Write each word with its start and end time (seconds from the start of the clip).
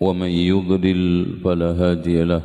ومن 0.00 0.28
يضلل 0.28 1.26
فلا 1.44 1.70
هادي 1.72 2.24
له. 2.24 2.42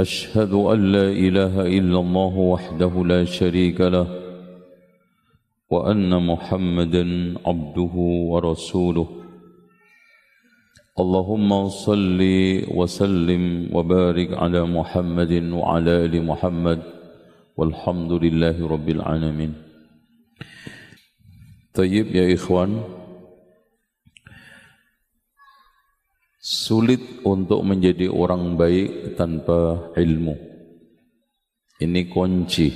أشهد 0.00 0.52
أن 0.52 0.92
لا 0.92 1.08
إله 1.10 1.54
إلا 1.78 1.98
الله 1.98 2.34
وحده 2.36 2.92
لا 3.06 3.24
شريك 3.24 3.80
له 3.80 4.08
وأن 5.70 6.26
محمدا 6.26 7.04
عبده 7.46 7.94
ورسوله. 8.30 9.08
اللهم 11.00 11.68
صل 11.68 12.20
وسلم 12.78 13.42
وبارك 13.74 14.30
على 14.32 14.60
محمد 14.64 15.32
وعلى 15.32 15.90
آل 16.04 16.14
محمد 16.26 16.80
والحمد 17.56 18.12
لله 18.12 18.56
رب 18.68 18.88
العالمين. 18.88 19.52
طيب 21.74 22.06
يا 22.16 22.34
إخوان 22.34 23.01
Sulit 26.42 27.22
untuk 27.22 27.62
menjadi 27.62 28.10
orang 28.10 28.58
baik 28.58 29.14
tanpa 29.14 29.94
ilmu. 29.94 30.34
Ini 31.78 32.10
kunci. 32.10 32.66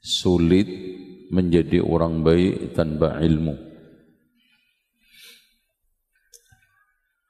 Sulit 0.00 0.64
menjadi 1.28 1.84
orang 1.84 2.24
baik 2.24 2.72
tanpa 2.72 3.20
ilmu. 3.20 3.52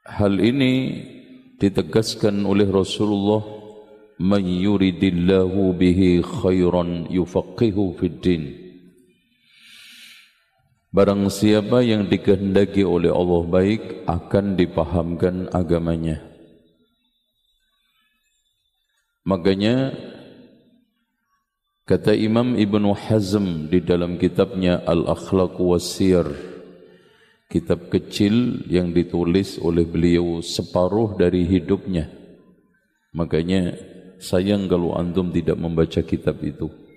Hal 0.07 0.39
ini 0.39 1.03
ditegaskan 1.59 2.47
oleh 2.47 2.71
Rasulullah 2.71 3.43
man 4.23 4.47
yuridillahu 4.47 5.75
bihi 5.75 6.23
khairan 6.23 7.11
yufaqihu 7.11 7.99
fid 7.99 8.23
din 8.23 8.68
Barang 10.89 11.29
siapa 11.29 11.85
yang 11.85 12.09
dikehendaki 12.09 12.81
oleh 12.81 13.13
Allah 13.13 13.45
baik 13.45 14.09
akan 14.09 14.57
dipahamkan 14.57 15.53
agamanya. 15.53 16.25
Makanya 19.29 19.93
kata 21.85 22.17
Imam 22.17 22.57
Ibn 22.57 22.97
Hazm 22.97 23.69
di 23.69 23.85
dalam 23.85 24.17
kitabnya 24.17 24.81
Al-Akhlaq 24.89 25.61
Wasir 25.61 26.25
kitab 27.53 27.93
kecil 27.93 28.65
yang 28.73 28.93
ditulis 28.97 29.61
oleh 29.61 29.85
beliau 29.85 30.41
separuh 30.41 31.21
dari 31.21 31.45
hidupnya. 31.45 32.09
Makanya 33.13 33.77
sayang 34.17 34.69
kalau 34.73 34.97
antum 34.97 35.29
tidak 35.33 35.61
membaca 35.61 36.01
kitab 36.01 36.41
itu. 36.41 36.88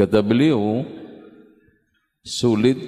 Kata 0.00 0.24
beliau, 0.24 0.80
sulit 2.24 2.80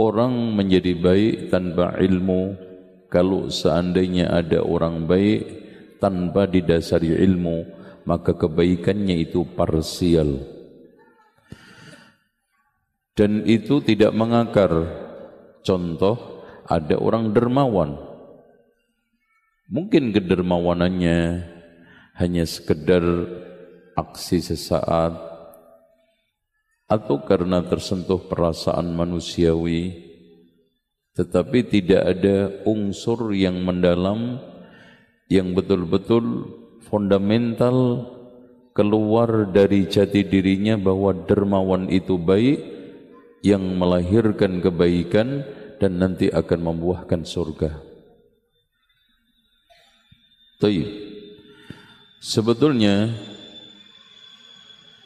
orang 0.00 0.56
menjadi 0.56 0.96
baik 0.96 1.52
tanpa 1.52 2.00
ilmu 2.00 2.56
kalau 3.12 3.52
seandainya 3.52 4.32
ada 4.32 4.64
orang 4.64 5.04
baik 5.04 5.44
tanpa 6.00 6.48
didasari 6.48 7.12
ilmu 7.12 7.60
maka 8.08 8.32
kebaikannya 8.32 9.20
itu 9.20 9.44
parsial. 9.52 10.48
Dan 13.12 13.44
itu 13.44 13.84
tidak 13.84 14.16
mengakar. 14.16 14.72
Contoh 15.60 16.40
ada 16.64 16.96
orang 16.96 17.36
dermawan. 17.36 18.00
Mungkin 19.68 20.16
kedermawanannya 20.16 21.44
hanya 22.16 22.44
sekedar 22.48 23.04
aksi 23.92 24.40
sesaat 24.40 25.27
atau 26.88 27.20
karena 27.22 27.60
tersentuh 27.62 28.26
perasaan 28.26 28.96
manusiawi 28.96 30.08
tetapi 31.12 31.66
tidak 31.66 32.02
ada 32.16 32.36
unsur 32.64 33.34
yang 33.36 33.60
mendalam 33.60 34.40
yang 35.28 35.52
betul-betul 35.52 36.48
fundamental 36.88 38.08
keluar 38.72 39.50
dari 39.50 39.90
jati 39.90 40.22
dirinya 40.22 40.78
bahwa 40.78 41.10
dermawan 41.26 41.90
itu 41.90 42.14
baik 42.14 42.62
yang 43.42 43.62
melahirkan 43.74 44.62
kebaikan 44.62 45.42
dan 45.82 45.98
nanti 45.98 46.30
akan 46.30 46.60
membuahkan 46.70 47.26
surga. 47.26 47.82
Taib. 50.62 50.86
Sebetulnya 52.18 53.14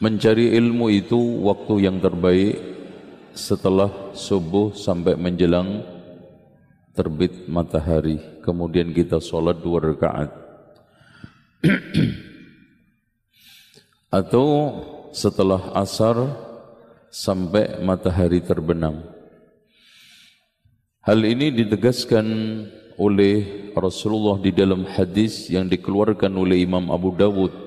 Mencari 0.02 0.50
ilmu 0.58 0.90
itu 0.90 1.46
waktu 1.46 1.86
yang 1.86 2.02
terbaik 2.02 2.58
setelah 3.38 4.10
subuh 4.18 4.74
sampai 4.74 5.14
menjelang 5.14 5.86
terbit 6.90 7.46
matahari. 7.46 8.18
Kemudian 8.42 8.90
kita 8.90 9.22
sholat 9.22 9.62
dua 9.62 9.78
rakaat. 9.78 10.30
Atau 14.18 14.46
setelah 15.14 15.70
asar 15.78 16.18
sampai 17.06 17.78
matahari 17.78 18.42
terbenam. 18.42 19.06
Hal 21.06 21.22
ini 21.22 21.54
ditegaskan 21.54 22.26
oleh 22.98 23.70
Rasulullah 23.78 24.42
di 24.42 24.50
dalam 24.50 24.82
hadis 24.82 25.46
yang 25.46 25.70
dikeluarkan 25.70 26.34
oleh 26.34 26.66
Imam 26.66 26.90
Abu 26.90 27.14
Dawud 27.14 27.61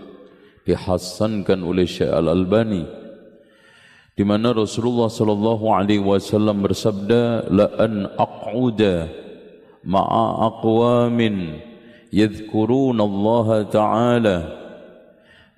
dihasankan 0.66 1.62
oleh 1.62 1.86
Syekh 1.86 2.10
Al-Albani 2.10 3.06
di 4.16 4.24
mana 4.24 4.56
Rasulullah 4.56 5.12
sallallahu 5.12 5.66
alaihi 5.76 6.00
wasallam 6.00 6.64
bersabda 6.64 7.52
la 7.52 7.68
an 7.76 8.08
aq'uda 8.16 9.12
ma'a 9.84 10.56
aqwamin 10.56 11.60
yadhkuruna 12.16 13.04
Allah 13.04 13.48
ta'ala 13.68 14.38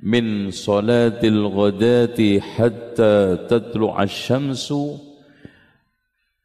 min 0.01 0.50
salatil 0.50 1.53
ghadati 1.53 2.41
hatta 2.41 3.45
tatlu'a 3.45 4.09
asy-syamsu 4.09 4.97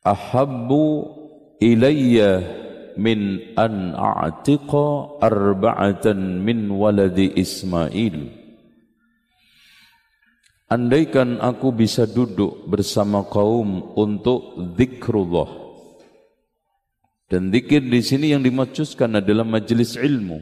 ahabbu 0.04 0.84
ilayya 1.64 2.44
min 3.00 3.40
an 3.56 3.96
a'tiqa 3.96 5.16
arba'atan 5.24 6.44
min 6.44 6.68
waladi 6.68 7.32
Ismail 7.40 8.41
Andaikan 10.72 11.36
aku 11.36 11.68
bisa 11.68 12.08
duduk 12.08 12.64
bersama 12.64 13.28
kaum 13.28 13.92
untuk 13.92 14.56
zikrullah. 14.80 15.52
Dan 17.28 17.52
zikir 17.52 17.84
di 17.84 18.00
sini 18.00 18.32
yang 18.32 18.40
dimaksudkan 18.40 19.20
adalah 19.20 19.44
majelis 19.44 20.00
ilmu. 20.00 20.40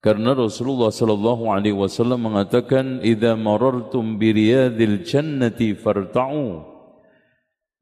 Karena 0.00 0.32
Rasulullah 0.32 0.88
sallallahu 0.88 1.52
alaihi 1.52 1.76
wasallam 1.76 2.32
mengatakan, 2.32 3.04
"Idza 3.04 3.36
marartum 3.36 4.16
bi 4.16 4.32
riyadil 4.32 5.04
jannati 5.04 5.76
farta'u." 5.76 6.64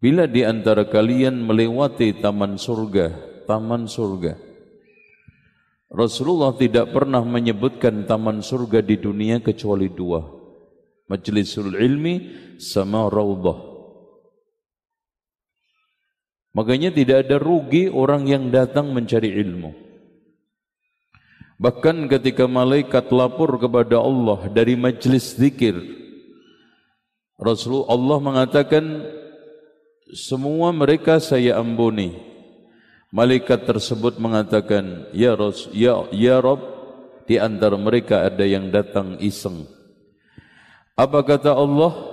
Bila 0.02 0.26
di 0.26 0.42
antara 0.42 0.90
kalian 0.90 1.38
melewati 1.38 2.18
taman 2.18 2.58
surga, 2.58 3.14
taman 3.46 3.86
surga. 3.86 4.34
Rasulullah 5.86 6.50
tidak 6.58 6.90
pernah 6.90 7.22
menyebutkan 7.22 8.10
taman 8.10 8.42
surga 8.42 8.82
di 8.82 8.98
dunia 8.98 9.38
kecuali 9.38 9.86
dua 9.86 10.37
majlisul 11.08 11.74
ilmi 11.74 12.14
sama 12.60 13.08
raudhah. 13.08 13.68
Makanya 16.52 16.92
tidak 16.92 17.28
ada 17.28 17.36
rugi 17.40 17.88
orang 17.88 18.28
yang 18.28 18.48
datang 18.52 18.92
mencari 18.92 19.30
ilmu. 19.40 19.72
Bahkan 21.58 22.06
ketika 22.06 22.46
malaikat 22.46 23.10
lapor 23.10 23.58
kepada 23.58 23.98
Allah 23.98 24.46
dari 24.46 24.78
majlis 24.78 25.34
zikir, 25.34 25.74
Rasulullah 27.34 27.90
Allah 27.90 28.18
mengatakan 28.22 28.84
semua 30.14 30.70
mereka 30.70 31.18
saya 31.18 31.58
ampuni. 31.58 32.14
Malaikat 33.08 33.64
tersebut 33.64 34.20
mengatakan, 34.20 35.08
ya 35.16 35.32
Ras, 35.32 35.64
ya 35.72 36.04
ya 36.12 36.44
Rabb, 36.44 36.60
di 37.24 37.40
antara 37.40 37.74
mereka 37.80 38.28
ada 38.28 38.44
yang 38.44 38.68
datang 38.68 39.16
iseng. 39.16 39.77
Apa 40.98 41.22
kata 41.22 41.54
Allah? 41.54 42.08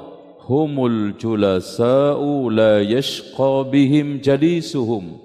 humul 0.46 1.18
julasa'u 1.18 2.54
la 2.54 2.80
yashqa 2.86 3.66
bihim 3.68 4.22
jalisuhum. 4.22 5.18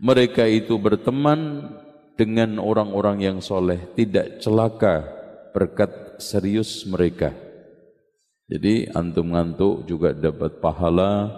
Mereka 0.00 0.48
itu 0.48 0.80
berteman 0.80 1.68
dengan 2.16 2.56
orang-orang 2.56 3.20
yang 3.20 3.38
soleh. 3.44 3.84
Tidak 3.92 4.40
celaka 4.40 5.04
berkat 5.52 6.16
serius 6.24 6.88
mereka. 6.88 7.36
Jadi 8.48 8.88
antum 8.96 9.36
ngantuk 9.36 9.84
juga 9.84 10.16
dapat 10.16 10.58
pahala. 10.58 11.28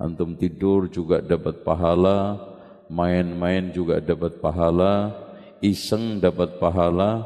Antum 0.00 0.32
tidur 0.34 0.88
juga 0.88 1.20
dapat 1.20 1.60
pahala. 1.60 2.40
Main-main 2.88 3.68
juga 3.68 4.00
dapat 4.00 4.40
pahala. 4.40 5.12
Iseng 5.60 6.24
dapat 6.24 6.56
pahala. 6.56 7.20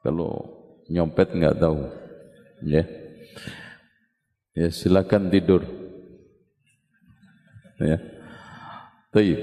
Kalau 0.00 0.56
nyopet 0.88 1.36
nggak 1.36 1.60
tahu 1.60 2.05
ya 2.64 2.84
ya 4.56 4.68
silakan 4.72 5.28
tidur 5.28 5.64
ya 7.80 7.98
Tayyib. 9.16 9.40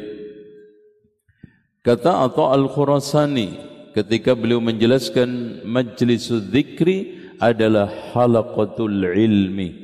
Kata 1.81 2.29
Atha 2.29 2.53
Al-Khurasani 2.53 3.57
ketika 3.97 4.37
beliau 4.37 4.61
menjelaskan 4.61 5.65
majlisul 5.65 6.45
dzikri 6.45 7.25
adalah 7.41 7.89
halaqatul 8.13 9.01
ilmi. 9.17 9.81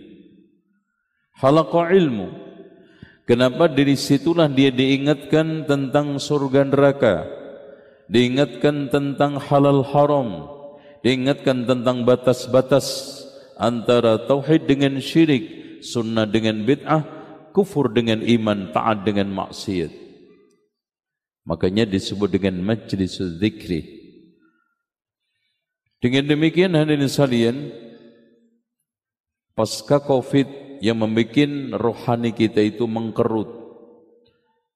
Halaqa 1.42 1.90
ilmu. 1.90 2.30
Kenapa 3.26 3.66
dari 3.66 3.98
situlah 3.98 4.46
dia 4.46 4.70
diingatkan 4.70 5.66
tentang 5.66 6.22
surga 6.22 6.70
neraka, 6.70 7.26
diingatkan 8.14 8.94
tentang 8.94 9.42
halal 9.42 9.82
haram, 9.90 10.50
diingatkan 11.02 11.66
tentang 11.66 12.06
batas-batas 12.06 13.19
antara 13.60 14.16
tauhid 14.24 14.66
dengan 14.66 15.04
syirik, 15.04 15.84
sunnah 15.84 16.24
dengan 16.24 16.64
bid'ah, 16.64 17.04
kufur 17.52 17.92
dengan 17.92 18.24
iman, 18.24 18.72
taat 18.72 19.04
dengan 19.04 19.28
maksiat. 19.36 19.92
Makanya 21.44 21.84
disebut 21.84 22.32
dengan 22.32 22.64
majlis 22.64 23.20
zikri. 23.20 24.00
Dengan 26.00 26.32
demikian 26.32 26.80
hadirin 26.80 27.12
sekalian, 27.12 27.76
pasca 29.52 30.00
Covid 30.00 30.80
yang 30.80 31.04
membuat 31.04 31.76
rohani 31.76 32.32
kita 32.32 32.64
itu 32.64 32.88
mengkerut, 32.88 33.52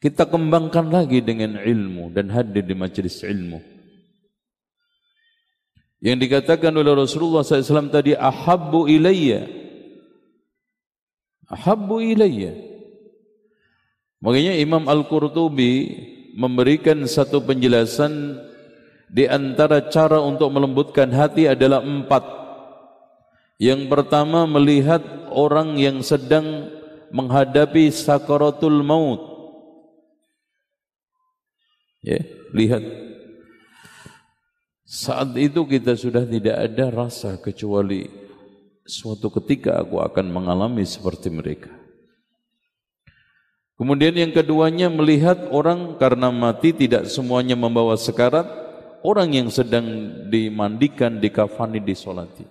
kita 0.03 0.27
kembangkan 0.27 0.91
lagi 0.91 1.23
dengan 1.23 1.55
ilmu 1.55 2.11
dan 2.11 2.27
hadir 2.27 2.67
di 2.67 2.75
majlis 2.75 3.23
ilmu. 3.23 3.72
Yang 6.03 6.17
dikatakan 6.27 6.75
oleh 6.75 6.91
Rasulullah 6.91 7.47
SAW 7.47 7.87
tadi 7.87 8.11
ahabbu 8.11 8.91
ilayya 8.91 9.47
ahabbu 11.47 12.03
ilayya 12.03 12.73
Makanya 14.23 14.55
Imam 14.55 14.87
Al-Qurtubi 14.87 15.99
memberikan 16.39 17.03
satu 17.03 17.43
penjelasan 17.43 18.39
di 19.11 19.27
antara 19.27 19.83
cara 19.91 20.23
untuk 20.23 20.47
melembutkan 20.47 21.11
hati 21.11 21.43
adalah 21.43 21.83
empat. 21.83 22.23
Yang 23.59 23.91
pertama 23.91 24.47
melihat 24.47 25.03
orang 25.27 25.75
yang 25.75 25.99
sedang 25.99 26.71
menghadapi 27.11 27.91
sakaratul 27.91 28.79
maut. 28.79 29.21
Ya, 31.99 32.23
lihat 32.55 32.83
saat 34.93 35.33
itu 35.41 35.65
kita 35.65 35.97
sudah 35.97 36.21
tidak 36.21 36.53
ada 36.53 36.93
rasa 36.93 37.41
kecuali 37.41 38.05
suatu 38.85 39.33
ketika 39.41 39.81
aku 39.81 39.97
akan 39.97 40.29
mengalami 40.29 40.85
seperti 40.85 41.33
mereka. 41.33 41.73
Kemudian 43.73 44.13
yang 44.13 44.29
keduanya 44.29 44.93
melihat 44.93 45.49
orang 45.49 45.97
karena 45.97 46.29
mati 46.29 46.77
tidak 46.77 47.09
semuanya 47.09 47.57
membawa 47.57 47.97
sekarat, 47.97 48.45
orang 49.01 49.33
yang 49.33 49.49
sedang 49.49 50.29
dimandikan, 50.29 51.17
dikafani, 51.17 51.81
disolati. 51.81 52.45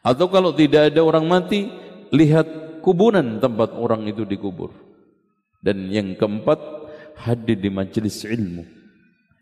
Atau 0.00 0.32
kalau 0.32 0.56
tidak 0.56 0.96
ada 0.96 1.04
orang 1.04 1.28
mati, 1.28 1.68
lihat 2.08 2.80
kuburan 2.80 3.36
tempat 3.36 3.76
orang 3.76 4.08
itu 4.08 4.24
dikubur. 4.24 4.72
Dan 5.60 5.92
yang 5.92 6.16
keempat, 6.16 6.56
hadir 7.20 7.60
di 7.60 7.68
majelis 7.68 8.24
ilmu. 8.24 8.64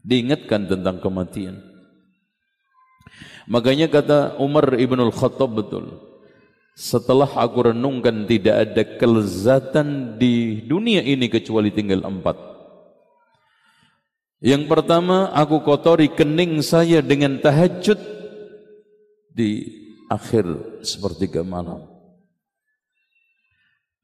Diingatkan 0.02 0.66
tentang 0.66 0.98
kematian. 0.98 1.75
Makanya 3.46 3.86
kata 3.86 4.18
Umar 4.42 4.74
ibn 4.76 4.98
al-Khattab 4.98 5.50
betul. 5.54 6.02
Setelah 6.76 7.30
aku 7.40 7.72
renungkan 7.72 8.28
tidak 8.28 8.56
ada 8.68 8.82
kelezatan 9.00 10.20
di 10.20 10.60
dunia 10.66 11.00
ini 11.00 11.30
kecuali 11.32 11.72
tinggal 11.72 12.04
empat. 12.04 12.36
Yang 14.44 14.68
pertama 14.68 15.32
aku 15.32 15.64
kotori 15.64 16.12
kening 16.12 16.60
saya 16.60 17.00
dengan 17.00 17.40
tahajud 17.40 17.96
di 19.32 19.64
akhir 20.12 20.44
sepertiga 20.84 21.40
malam. 21.40 21.96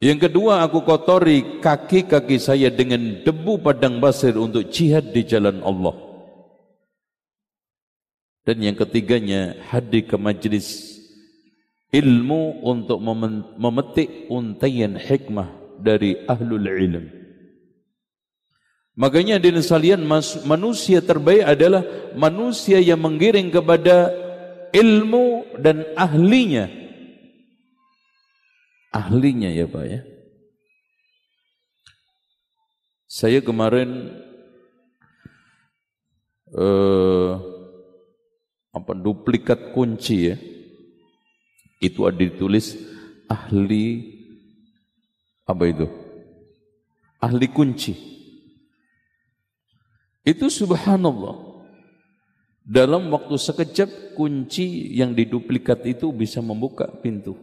Yang 0.03 0.27
kedua 0.27 0.67
aku 0.67 0.83
kotori 0.83 1.63
kaki-kaki 1.63 2.41
saya 2.43 2.75
dengan 2.75 3.23
debu 3.23 3.63
padang 3.63 4.03
pasir 4.03 4.35
untuk 4.35 4.67
jihad 4.73 5.15
di 5.15 5.23
jalan 5.23 5.63
Allah. 5.63 6.12
Dan 8.43 8.59
yang 8.59 8.75
ketiganya 8.75 9.55
hadir 9.71 10.03
ke 10.07 10.19
majlis 10.19 10.99
ilmu 11.93 12.65
untuk 12.65 12.99
memetik 13.61 14.27
untayan 14.33 14.99
hikmah 14.99 15.53
dari 15.79 16.19
ahlul 16.27 16.67
ilm. 16.67 17.07
Makanya 18.93 19.41
di 19.41 19.53
sekalian 19.57 20.05
manusia 20.45 21.01
terbaik 21.01 21.49
adalah 21.49 21.81
manusia 22.13 22.77
yang 22.77 23.01
menggiring 23.01 23.49
kepada 23.49 24.13
ilmu 24.73 25.49
dan 25.61 25.85
ahlinya. 25.97 26.69
Ahlinya 28.93 29.49
ya 29.49 29.65
Pak 29.65 29.85
ya. 29.89 30.01
Saya 33.09 33.45
kemarin 33.45 34.13
uh, 36.57 37.52
apa 38.73 38.97
duplikat 38.97 39.77
kunci 39.77 40.33
ya? 40.33 40.37
Itu 41.79 42.09
ada 42.09 42.17
ditulis 42.17 42.75
ahli 43.29 44.17
apa 45.45 45.65
itu? 45.69 45.87
Ahli 47.21 47.47
kunci. 47.53 47.93
Itu 50.25 50.49
subhanallah. 50.49 51.53
Dalam 52.63 53.11
waktu 53.11 53.35
sekejap 53.37 54.15
kunci 54.15 54.95
yang 54.95 55.13
diduplikat 55.13 55.83
itu 55.85 56.15
bisa 56.15 56.39
membuka 56.39 56.87
pintu. 56.87 57.35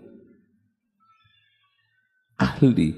Ahli. 2.39 2.95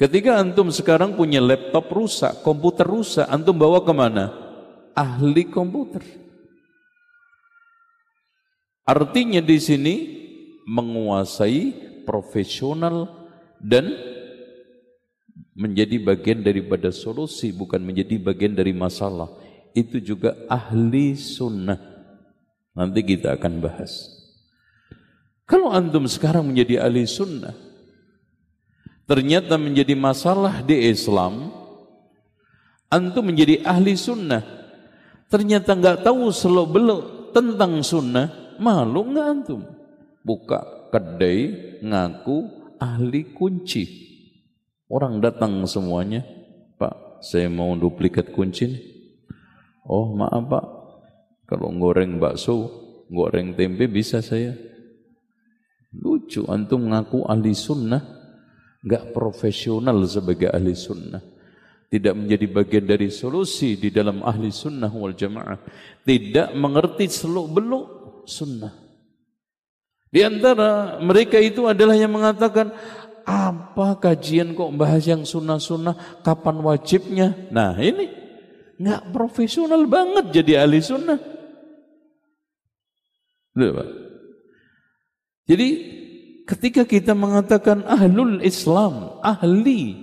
Ketika 0.00 0.40
antum 0.40 0.72
sekarang 0.72 1.12
punya 1.12 1.44
laptop 1.44 1.92
rusak 1.92 2.40
komputer 2.40 2.88
rusak 2.88 3.28
antum 3.28 3.52
bawa 3.52 3.84
ke 3.84 3.92
mana? 3.92 4.32
Ahli 4.96 5.44
komputer 5.52 6.00
Artinya 8.90 9.38
di 9.38 9.54
sini 9.62 9.94
menguasai 10.66 12.02
profesional 12.02 13.06
dan 13.62 13.86
menjadi 15.54 16.02
bagian 16.02 16.42
daripada 16.42 16.90
solusi 16.90 17.54
bukan 17.54 17.78
menjadi 17.78 18.18
bagian 18.18 18.58
dari 18.58 18.74
masalah. 18.74 19.30
Itu 19.78 20.02
juga 20.02 20.34
ahli 20.50 21.14
sunnah. 21.14 21.78
Nanti 22.74 23.06
kita 23.06 23.38
akan 23.38 23.62
bahas. 23.62 24.10
Kalau 25.46 25.70
antum 25.70 26.10
sekarang 26.10 26.50
menjadi 26.50 26.82
ahli 26.82 27.06
sunnah, 27.06 27.54
ternyata 29.06 29.54
menjadi 29.54 29.94
masalah 29.94 30.66
di 30.66 30.90
Islam, 30.90 31.54
antum 32.90 33.22
menjadi 33.22 33.62
ahli 33.62 33.94
sunnah, 33.94 34.42
ternyata 35.30 35.78
nggak 35.78 36.02
tahu 36.02 36.30
selok 36.34 36.66
belok 36.74 37.02
tentang 37.34 37.82
sunnah, 37.82 38.39
Malu 38.60 39.08
nggak 39.16 39.26
antum? 39.26 39.64
Buka 40.20 40.92
kedai 40.92 41.80
ngaku 41.80 42.38
ahli 42.76 43.32
kunci. 43.32 43.88
Orang 44.84 45.24
datang 45.24 45.64
semuanya, 45.64 46.20
Pak, 46.76 47.24
saya 47.24 47.48
mau 47.48 47.72
duplikat 47.72 48.28
kunci 48.36 48.68
nih. 48.68 48.84
Oh 49.88 50.12
maaf 50.12 50.44
Pak, 50.44 50.66
kalau 51.48 51.72
goreng 51.72 52.20
bakso, 52.20 52.68
goreng 53.08 53.56
tempe 53.56 53.88
bisa 53.88 54.20
saya. 54.20 54.52
Lucu, 55.96 56.44
antum 56.46 56.92
ngaku 56.92 57.24
ahli 57.24 57.56
sunnah, 57.56 58.02
nggak 58.84 59.16
profesional 59.16 60.04
sebagai 60.04 60.52
ahli 60.52 60.76
sunnah 60.76 61.22
tidak 61.90 62.14
menjadi 62.14 62.46
bagian 62.46 62.86
dari 62.86 63.10
solusi 63.10 63.74
di 63.74 63.90
dalam 63.90 64.22
ahli 64.22 64.54
sunnah 64.54 64.94
wal 64.94 65.10
jamaah 65.10 65.58
tidak 66.06 66.54
mengerti 66.54 67.10
seluk 67.10 67.50
beluk 67.50 67.99
sunnah. 68.30 68.70
Di 70.10 70.22
antara 70.22 71.02
mereka 71.02 71.38
itu 71.42 71.66
adalah 71.66 71.98
yang 71.98 72.14
mengatakan, 72.14 72.70
apa 73.26 73.98
kajian 73.98 74.54
kok 74.58 74.74
bahas 74.74 75.06
yang 75.06 75.22
sunnah-sunnah, 75.22 76.22
kapan 76.26 76.62
wajibnya? 76.62 77.34
Nah 77.50 77.78
ini, 77.78 78.10
nggak 78.80 79.14
profesional 79.14 79.86
banget 79.86 80.42
jadi 80.42 80.66
ahli 80.66 80.80
sunnah. 80.82 81.18
Jadi 85.46 85.68
ketika 86.46 86.82
kita 86.82 87.14
mengatakan 87.14 87.86
ahlul 87.86 88.42
Islam, 88.42 89.22
ahli, 89.22 89.94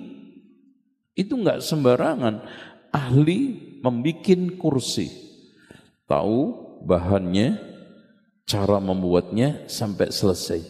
itu 1.18 1.34
nggak 1.36 1.60
sembarangan. 1.60 2.48
Ahli 2.96 3.40
membuat 3.84 4.24
kursi, 4.56 5.12
tahu 6.08 6.56
bahannya, 6.88 7.60
cara 8.48 8.80
membuatnya 8.80 9.68
sampai 9.68 10.08
selesai. 10.10 10.64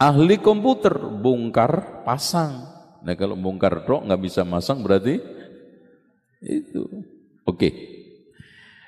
Ahli 0.00 0.40
komputer 0.40 0.96
bongkar 0.96 2.04
pasang. 2.04 2.64
Nah 3.04 3.14
kalau 3.14 3.36
bongkar 3.36 3.84
dok 3.84 4.08
nggak 4.08 4.22
bisa 4.24 4.42
masang 4.42 4.80
berarti 4.80 5.20
itu 6.40 6.80
oke. 7.44 7.56
Okay. 7.60 7.72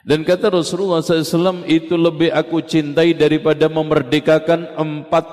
Dan 0.08 0.24
kata 0.24 0.48
Rasulullah 0.48 1.04
SAW 1.04 1.68
itu 1.68 1.92
lebih 1.92 2.32
aku 2.32 2.64
cintai 2.64 3.12
daripada 3.12 3.68
memerdekakan 3.68 4.72
empat 4.80 5.26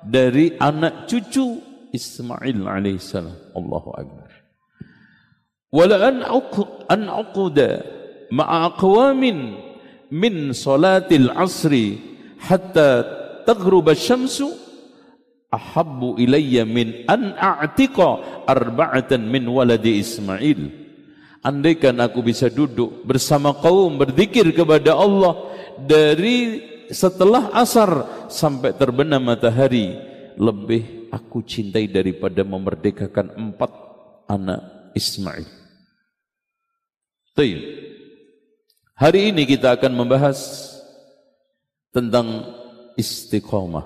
dari 0.00 0.56
anak 0.56 1.04
cucu 1.04 1.60
Ismail 1.92 2.64
alaihissalam. 2.64 3.52
Allahu 3.52 3.90
Akbar. 3.92 4.28
Wala 5.68 5.96
an 6.88 7.04
uquda 7.04 7.84
ma'a 8.32 8.72
aqwamin 8.72 9.65
min 10.12 10.54
salatil 10.54 11.30
asri 11.34 11.98
hatta 12.42 13.04
taghruba 13.46 13.94
syamsu 13.94 14.50
ahabbu 15.50 16.18
ilayya 16.18 16.66
min 16.66 17.06
an 17.06 17.34
a'tiqa 17.38 18.44
arba'atan 18.46 19.26
min 19.26 19.46
waladi 19.46 20.02
Ismail 20.02 20.86
andaikan 21.46 22.02
aku 22.02 22.26
bisa 22.26 22.50
duduk 22.50 23.06
bersama 23.06 23.54
kaum 23.54 23.94
berzikir 23.94 24.50
kepada 24.50 24.98
Allah 24.98 25.54
dari 25.78 26.62
setelah 26.90 27.54
asar 27.54 28.26
sampai 28.30 28.74
terbenam 28.74 29.22
matahari 29.22 29.94
lebih 30.34 31.06
aku 31.14 31.42
cintai 31.46 31.86
daripada 31.86 32.42
memerdekakan 32.42 33.34
empat 33.34 33.70
anak 34.26 34.92
Ismail. 34.92 35.46
Tayyib. 37.36 37.85
Hari 38.96 39.28
ini 39.28 39.44
kita 39.44 39.76
akan 39.76 39.92
membahas 39.92 40.72
tentang 41.92 42.48
istiqomah 42.96 43.84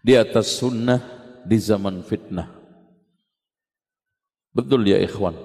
di 0.00 0.16
atas 0.16 0.56
sunnah 0.56 1.04
di 1.44 1.60
zaman 1.60 2.00
fitnah. 2.00 2.48
Betul 4.56 4.88
ya 4.88 4.96
ikhwan? 5.04 5.36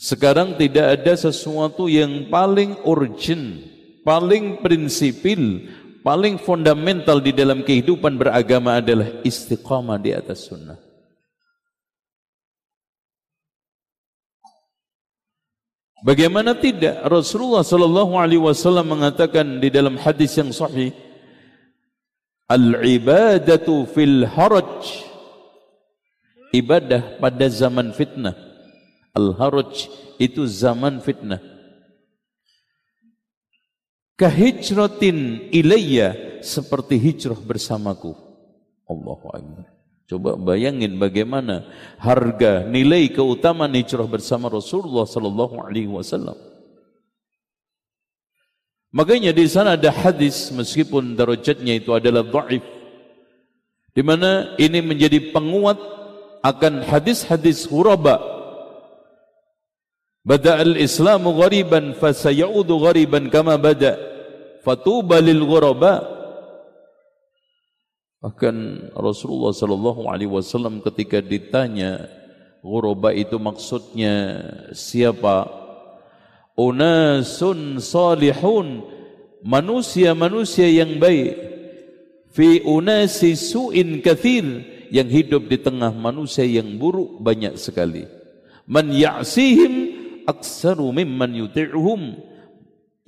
Sekarang 0.00 0.56
tidak 0.56 1.04
ada 1.04 1.12
sesuatu 1.12 1.92
yang 1.92 2.32
paling 2.32 2.88
urgent, 2.88 3.60
paling 4.00 4.64
prinsipil, 4.64 5.68
paling 6.00 6.40
fundamental 6.40 7.20
di 7.20 7.36
dalam 7.36 7.60
kehidupan 7.60 8.16
beragama 8.16 8.80
adalah 8.80 9.20
istiqamah 9.28 10.00
di 10.00 10.16
atas 10.16 10.48
sunnah. 10.48 10.89
Bagaimana 16.00 16.56
tidak 16.56 17.04
Rasulullah 17.04 17.60
sallallahu 17.60 18.16
alaihi 18.16 18.40
wasallam 18.40 18.96
mengatakan 18.96 19.60
di 19.60 19.68
dalam 19.68 20.00
hadis 20.00 20.32
yang 20.40 20.48
sahih 20.48 20.96
Al-ibadatu 22.50 23.86
fil 23.86 24.26
haraj. 24.26 25.06
Ibadah 26.50 27.22
pada 27.22 27.46
zaman 27.46 27.94
fitnah. 27.94 28.34
Al-haraj 29.14 29.86
itu 30.18 30.42
zaman 30.50 30.98
fitnah. 30.98 31.38
Kahijratin 34.18 35.48
ilayya 35.54 36.42
Seperti 36.42 36.98
hijrah 36.98 37.38
bersamaku. 37.38 38.18
Allahu 38.90 39.30
Akbar 39.30 39.79
Coba 40.10 40.34
bayangin 40.34 40.98
bagaimana 40.98 41.70
harga 42.02 42.66
nilai 42.66 43.14
keutamaan 43.14 43.70
hijrah 43.78 44.10
bersama 44.10 44.50
Rasulullah 44.50 45.06
sallallahu 45.06 45.62
alaihi 45.62 45.86
wasallam. 45.86 46.34
Makanya 48.90 49.30
di 49.30 49.46
sana 49.46 49.78
ada 49.78 49.94
hadis 49.94 50.50
meskipun 50.50 51.14
darajatnya 51.14 51.78
itu 51.78 51.94
adalah 51.94 52.26
dhaif 52.26 52.66
di 53.94 54.02
mana 54.02 54.58
ini 54.58 54.82
menjadi 54.82 55.30
penguat 55.30 55.78
akan 56.42 56.82
hadis-hadis 56.90 57.70
ghuraba. 57.70 58.18
Bada 60.26 60.58
al-Islamu 60.58 61.38
ghariban 61.38 61.94
fasayaudu 61.94 62.82
ghariban 62.82 63.30
kama 63.30 63.54
bada. 63.54 63.94
Fatuba 64.66 65.22
lil 65.22 65.46
ghuraba 65.46 66.19
Bahkan 68.20 68.56
Rasulullah 68.92 69.56
sallallahu 69.56 70.04
alaihi 70.04 70.28
wasallam 70.28 70.84
ketika 70.84 71.24
ditanya 71.24 72.04
ghuraba 72.60 73.16
itu 73.16 73.40
maksudnya 73.40 74.44
siapa? 74.76 75.48
Unasun 76.52 77.80
salihun, 77.80 78.84
manusia-manusia 79.40 80.68
yang 80.68 81.00
baik. 81.00 81.32
Fi 82.36 82.60
unasi 82.60 83.32
su'in 83.40 84.04
kathir, 84.04 84.68
yang 84.92 85.08
hidup 85.08 85.48
di 85.48 85.56
tengah 85.56 85.88
manusia 85.94 86.44
yang 86.44 86.76
buruk 86.76 87.24
banyak 87.24 87.56
sekali. 87.56 88.04
Man 88.68 88.92
ya'sihim 88.92 89.72
aksaru 90.28 90.92
mimman 90.92 91.32
yuti'uhum. 91.40 92.28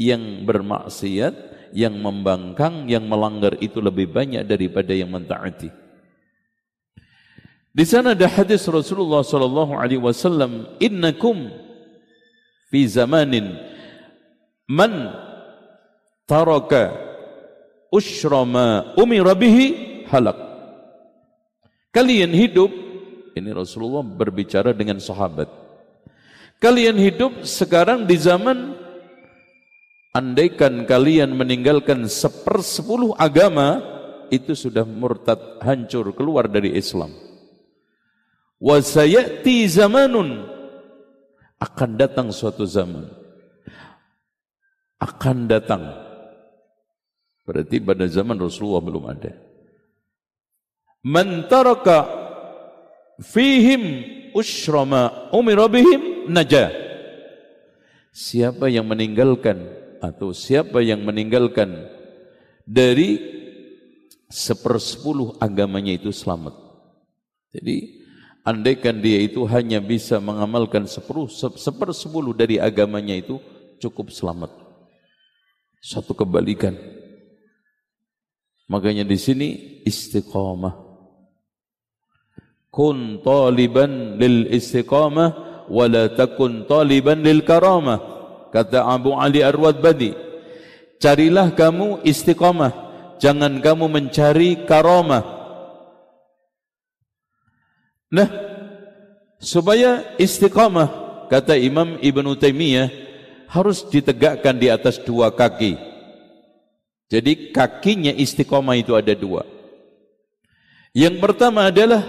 Yang 0.01 0.23
bermaksiat 0.49 1.35
yang 1.73 1.97
membangkang, 1.97 2.87
yang 2.87 3.09
melanggar 3.09 3.57
itu 3.59 3.81
lebih 3.81 4.13
banyak 4.13 4.45
daripada 4.45 4.93
yang 4.93 5.11
mentaati. 5.11 5.73
Di 7.73 7.85
sana 7.89 8.13
ada 8.13 8.29
hadis 8.29 8.69
Rasulullah 8.69 9.25
sallallahu 9.25 9.73
alaihi 9.73 10.01
wasallam, 10.01 10.69
"Innakum 10.77 11.49
fi 12.69 12.85
zamanin 12.85 13.57
man 14.69 15.17
taraka 16.29 16.93
ushra 17.89 18.45
ma 18.45 18.93
umira 19.01 19.33
bihi 19.33 20.05
halak." 20.13 20.37
Kalian 21.93 22.33
hidup 22.37 22.73
ini 23.33 23.49
Rasulullah 23.53 24.05
berbicara 24.05 24.77
dengan 24.77 25.01
sahabat. 25.01 25.49
Kalian 26.61 26.95
hidup 27.01 27.43
sekarang 27.49 28.05
di 28.05 28.21
zaman 28.21 28.77
Andaikan 30.13 30.85
kalian 30.85 31.33
meninggalkan 31.33 32.05
sepersepuluh 32.05 33.17
agama, 33.17 33.81
itu 34.29 34.53
sudah 34.53 34.85
murtad 34.85 35.61
hancur 35.65 36.13
keluar 36.13 36.53
dari 36.53 36.77
Islam. 36.77 37.13
Wasayati 38.61 39.65
zamanun 39.73 40.49
akan 41.57 41.91
datang 41.97 42.29
suatu 42.29 42.69
zaman. 42.69 43.09
Akan 45.01 45.49
datang. 45.49 45.97
Berarti 47.43 47.83
pada 47.83 48.07
zaman 48.07 48.39
Rasulullah 48.39 48.85
belum 48.85 49.05
ada. 49.09 49.33
Man 51.03 51.51
taraka 51.51 52.07
fihim 53.19 54.07
ushrama 54.37 55.33
umira 55.35 55.67
bihim 55.67 56.31
najah. 56.31 56.71
Siapa 58.15 58.71
yang 58.71 58.87
meninggalkan 58.87 59.82
atau 60.03 60.35
siapa 60.35 60.83
yang 60.83 61.07
meninggalkan 61.07 61.87
dari 62.67 63.23
sepersepuluh 64.27 65.39
agamanya 65.39 65.95
itu 65.95 66.11
selamat. 66.11 66.59
Jadi 67.55 68.03
andaikan 68.43 68.99
dia 68.99 69.23
itu 69.23 69.47
hanya 69.47 69.79
bisa 69.79 70.19
mengamalkan 70.19 70.91
sepuluh, 70.91 71.31
sepersepuluh 71.31 72.35
dari 72.35 72.59
agamanya 72.59 73.15
itu 73.15 73.39
cukup 73.79 74.11
selamat. 74.11 74.51
Satu 75.79 76.19
kebalikan. 76.19 76.75
Makanya 78.67 79.07
di 79.07 79.19
sini 79.21 79.49
istiqamah. 79.87 80.91
Kun 82.73 83.21
taliban 83.21 84.17
lil 84.17 84.49
istiqamah 84.49 85.31
wala 85.69 86.09
takun 86.17 86.65
taliban 86.65 87.21
lil 87.21 87.45
karamah 87.45 88.22
kata 88.53 88.85
Abu 88.85 89.17
Ali 89.17 89.41
Arwad 89.41 89.81
Badi 89.81 90.13
carilah 91.01 91.51
kamu 91.57 92.05
istiqamah 92.05 92.71
jangan 93.19 93.59
kamu 93.59 93.89
mencari 93.89 94.69
karamah 94.69 95.25
nah 98.13 98.29
supaya 99.41 100.15
istiqamah 100.21 100.89
kata 101.33 101.57
Imam 101.57 101.97
Ibn 101.99 102.27
Taimiyah 102.37 102.93
harus 103.49 103.83
ditegakkan 103.89 104.61
di 104.61 104.69
atas 104.69 105.01
dua 105.01 105.33
kaki 105.33 105.93
Jadi 107.13 107.53
kakinya 107.53 108.09
istiqomah 108.09 108.73
itu 108.81 108.97
ada 108.97 109.13
dua. 109.13 109.45
Yang 110.97 111.21
pertama 111.21 111.69
adalah 111.69 112.01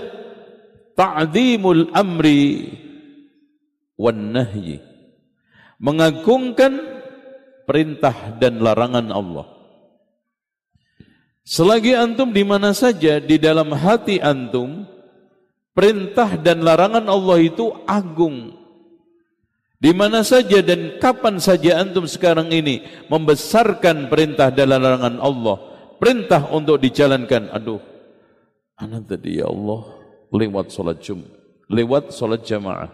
ta'zimul 0.96 1.92
amri 1.92 2.72
wan 4.00 4.32
nahyi. 4.32 4.80
Mengagungkan 5.84 6.80
perintah 7.68 8.16
dan 8.40 8.64
larangan 8.64 9.12
Allah. 9.12 9.48
Selagi 11.44 11.92
antum 11.92 12.32
di 12.32 12.48
mana 12.48 12.72
saja 12.72 13.20
di 13.20 13.36
dalam 13.36 13.76
hati 13.76 14.24
antum 14.24 14.88
perintah 15.76 16.40
dan 16.40 16.64
larangan 16.64 17.04
Allah 17.12 17.38
itu 17.44 17.68
agung 17.84 18.64
di 19.84 19.92
mana 19.92 20.24
saja 20.24 20.64
dan 20.64 20.96
kapan 21.04 21.44
saja 21.44 21.84
antum 21.84 22.08
sekarang 22.08 22.48
ini 22.56 22.88
membesarkan 23.12 24.08
perintah 24.08 24.48
dan 24.48 24.72
larangan 24.72 25.20
Allah, 25.20 25.60
perintah 26.00 26.48
untuk 26.56 26.80
dijalankan. 26.80 27.52
Aduh, 27.52 27.84
anak 28.80 29.12
tadi 29.12 29.44
ya 29.44 29.52
Allah 29.52 29.84
lewat 30.32 30.72
sholat 30.72 31.04
jum, 31.04 31.28
lewat 31.68 32.16
sholat 32.16 32.48
jamaah. 32.48 32.88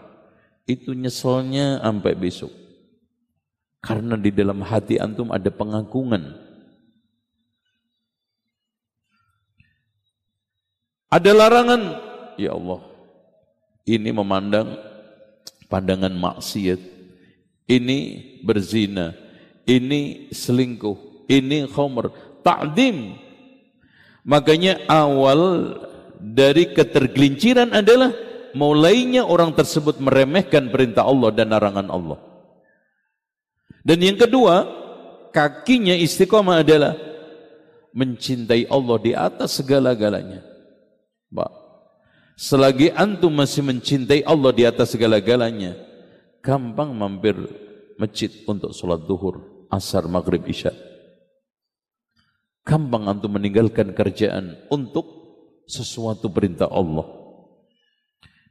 Itu 0.65 0.97
nyeselnya 0.97 1.77
sampai 1.85 2.17
besok. 2.17 2.49
Karena 3.79 4.19
di 4.19 4.31
dalam 4.35 4.59
hati 4.59 4.99
antum 4.99 5.31
ada 5.31 5.47
pengagungan. 5.47 6.35
Ada 11.09 11.31
larangan, 11.33 11.81
ya 12.37 12.53
Allah. 12.53 12.85
Ini 13.89 14.13
memandang 14.13 14.77
pandangan 15.65 16.13
maksiat, 16.13 16.77
ini 17.65 17.97
berzina, 18.45 19.17
ini 19.65 20.29
selingkuh, 20.29 21.25
ini 21.25 21.65
khamr, 21.65 22.13
ta'dim. 22.45 23.17
Makanya 24.21 24.85
awal 24.85 25.73
dari 26.21 26.69
ketergelinciran 26.69 27.73
adalah 27.73 28.13
mulainya 28.53 29.25
orang 29.25 29.57
tersebut 29.57 29.97
meremehkan 29.97 30.69
perintah 30.69 31.09
Allah 31.09 31.33
dan 31.33 31.49
larangan 31.49 31.89
Allah. 31.89 32.28
Dan 33.83 34.03
yang 34.03 34.17
kedua, 34.19 34.67
kakinya 35.31 35.95
istiqomah 35.95 36.61
adalah 36.63 36.93
mencintai 37.95 38.69
Allah 38.69 38.97
di 39.01 39.11
atas 39.15 39.59
segala-galanya. 39.59 40.45
Pak, 41.29 41.51
Selagi 42.39 42.87
antum 42.95 43.35
masih 43.35 43.59
mencintai 43.67 44.23
Allah 44.23 44.55
di 44.55 44.63
atas 44.63 44.95
segala-galanya, 44.95 45.75
gampang 46.39 46.95
mampir 46.95 47.35
masjid 47.99 48.31
untuk 48.47 48.71
sholat 48.71 49.03
duhur, 49.03 49.67
asar, 49.67 50.07
maghrib, 50.07 50.47
isya. 50.47 50.71
Gampang 52.63 53.11
antum 53.11 53.35
meninggalkan 53.35 53.91
kerjaan 53.91 54.55
untuk 54.71 55.03
sesuatu 55.67 56.31
perintah 56.31 56.71
Allah. 56.71 57.03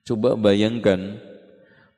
Coba 0.04 0.36
bayangkan 0.36 1.16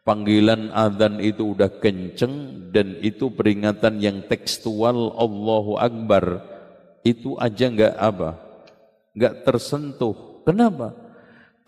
panggilan 0.02 0.72
adzan 0.72 1.20
itu 1.20 1.54
udah 1.56 1.80
kenceng 1.80 2.68
dan 2.72 2.96
itu 3.04 3.30
peringatan 3.32 4.00
yang 4.00 4.24
tekstual 4.26 5.14
Allahu 5.16 5.76
Akbar 5.76 6.44
itu 7.04 7.36
aja 7.40 7.68
nggak 7.68 7.94
apa 7.96 8.36
nggak 9.16 9.34
tersentuh 9.44 10.44
kenapa 10.44 11.10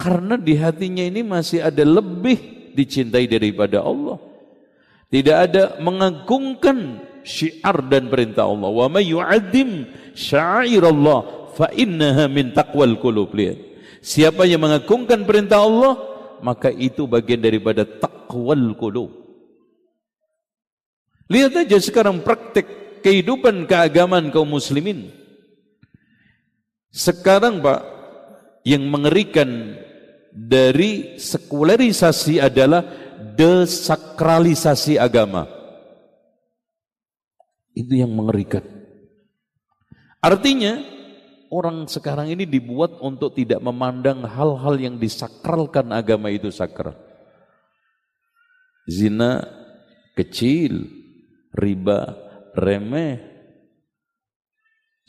karena 0.03 0.35
di 0.35 0.59
hatinya 0.59 1.07
ini 1.07 1.23
masih 1.23 1.63
ada 1.63 1.87
lebih 1.87 2.75
dicintai 2.75 3.31
daripada 3.31 3.85
Allah. 3.87 4.19
Tidak 5.13 5.37
ada 5.37 5.63
mengagungkan 5.79 6.99
syiar 7.23 7.87
dan 7.87 8.11
perintah 8.11 8.49
Allah. 8.49 8.67
Wa 8.73 8.91
may 8.91 9.07
sya'airallah 10.13 11.21
fa 11.55 11.71
innaha 11.77 12.27
min 12.27 12.51
taqwal 12.51 12.99
qulub. 12.99 13.31
Siapa 14.03 14.43
yang 14.49 14.67
mengagungkan 14.67 15.23
perintah 15.23 15.63
Allah, 15.63 16.12
maka 16.43 16.69
itu 16.69 17.07
bagian 17.07 17.41
daripada 17.41 17.87
taqwal 17.87 18.75
qulub. 18.75 19.11
Lihat 21.33 21.65
aja 21.65 21.79
sekarang 21.81 22.21
praktek 22.21 22.67
kehidupan 23.01 23.65
keagamaan 23.65 24.29
kaum 24.29 24.53
muslimin. 24.53 25.09
Sekarang 26.93 27.65
Pak, 27.65 27.81
yang 28.69 28.85
mengerikan 28.85 29.81
dari 30.29 31.17
sekularisasi 31.17 32.37
adalah 32.37 32.85
desakralisasi 33.33 35.01
agama. 35.01 35.49
Itu 37.73 37.97
yang 37.97 38.13
mengerikan. 38.13 38.61
Artinya, 40.21 40.85
orang 41.53 41.85
sekarang 41.85 42.33
ini 42.33 42.49
dibuat 42.49 42.97
untuk 43.05 43.37
tidak 43.37 43.61
memandang 43.61 44.25
hal-hal 44.25 44.81
yang 44.81 44.97
disakralkan 44.97 45.93
agama 45.93 46.33
itu 46.33 46.49
sakral. 46.49 46.97
Zina 48.89 49.45
kecil, 50.17 50.89
riba 51.53 52.17
remeh, 52.57 53.33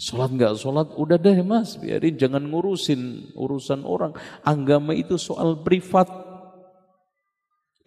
Sholat 0.04 0.36
nggak 0.36 0.58
sholat, 0.60 0.88
udah 1.00 1.16
deh 1.22 1.40
mas, 1.46 1.80
biarin 1.80 2.20
jangan 2.20 2.44
ngurusin 2.44 3.32
urusan 3.38 3.86
orang. 3.86 4.12
Agama 4.42 4.92
itu 4.92 5.16
soal 5.22 5.64
privat. 5.64 6.10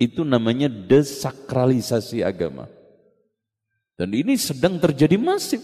Itu 0.00 0.24
namanya 0.24 0.72
desakralisasi 0.72 2.24
agama. 2.24 2.72
Dan 4.00 4.16
ini 4.16 4.36
sedang 4.40 4.80
terjadi 4.80 5.20
masif. 5.20 5.60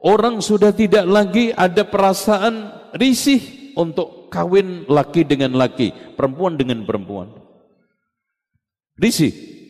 Orang 0.00 0.40
sudah 0.40 0.72
tidak 0.72 1.04
lagi 1.04 1.52
ada 1.52 1.84
perasaan 1.84 2.72
risih 2.96 3.72
untuk 3.76 4.32
kawin 4.32 4.88
laki 4.88 5.28
dengan 5.28 5.52
laki, 5.56 6.16
perempuan 6.16 6.56
dengan 6.56 6.88
perempuan. 6.88 7.28
Risih. 8.96 9.60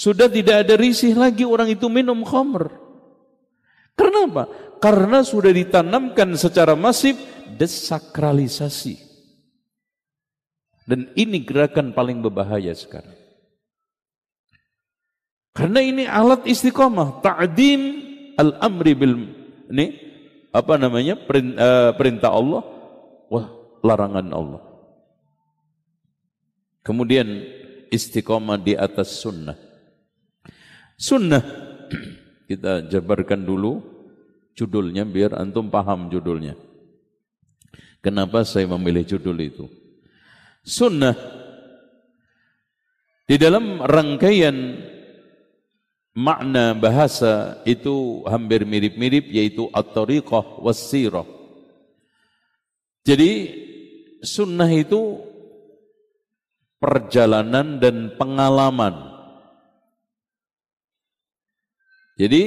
Sudah 0.00 0.32
tidak 0.32 0.64
ada 0.64 0.80
risih 0.80 1.12
lagi 1.12 1.44
orang 1.44 1.76
itu 1.76 1.84
minum 1.92 2.24
khamr. 2.24 2.72
Kenapa? 3.92 4.48
Karena 4.80 5.20
sudah 5.20 5.52
ditanamkan 5.52 6.32
secara 6.40 6.72
masif 6.72 7.20
desakralisasi. 7.60 8.96
Dan 10.88 11.12
ini 11.12 11.44
gerakan 11.44 11.92
paling 11.92 12.24
berbahaya 12.24 12.72
sekarang. 12.72 13.19
Karena 15.60 15.84
ini 15.84 16.08
alat 16.08 16.48
istiqomah, 16.48 17.20
ta'dim 17.20 17.80
al-amri 18.40 18.96
bil 18.96 19.28
ini 19.68 19.92
apa 20.56 20.80
namanya 20.80 21.20
eh, 21.20 21.92
perintah 22.00 22.32
Allah, 22.32 22.64
wah 23.28 23.46
larangan 23.84 24.24
Allah. 24.32 24.62
Kemudian 26.80 27.44
istiqomah 27.92 28.56
di 28.56 28.72
atas 28.72 29.20
sunnah. 29.20 29.60
Sunnah. 30.96 31.44
Kita 32.48 32.88
jabarkan 32.88 33.44
dulu 33.44 33.84
judulnya 34.56 35.04
biar 35.04 35.36
antum 35.36 35.68
paham 35.68 36.08
judulnya. 36.08 36.56
Kenapa 38.00 38.48
saya 38.48 38.64
memilih 38.64 39.04
judul 39.04 39.36
itu? 39.44 39.68
Sunnah. 40.64 41.12
Di 43.28 43.36
dalam 43.36 43.84
rangkaian 43.84 44.56
makna 46.16 46.74
bahasa 46.74 47.62
itu 47.64 48.26
hampir 48.26 48.66
mirip-mirip 48.66 49.30
yaitu 49.30 49.70
at-tariqah 49.70 50.60
was-sirah. 50.60 51.26
Jadi 53.06 53.30
sunnah 54.20 54.68
itu 54.68 55.22
perjalanan 56.80 57.80
dan 57.80 58.12
pengalaman 58.16 59.10
Jadi 62.20 62.42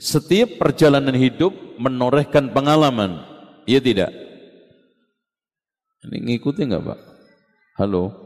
setiap 0.00 0.56
perjalanan 0.56 1.12
hidup 1.12 1.52
menorehkan 1.76 2.56
pengalaman. 2.56 3.20
Iya 3.68 3.84
tidak? 3.84 4.10
Ini 6.08 6.16
ngikuti 6.24 6.64
nggak 6.64 6.84
Pak? 6.88 7.00
Halo? 7.76 8.16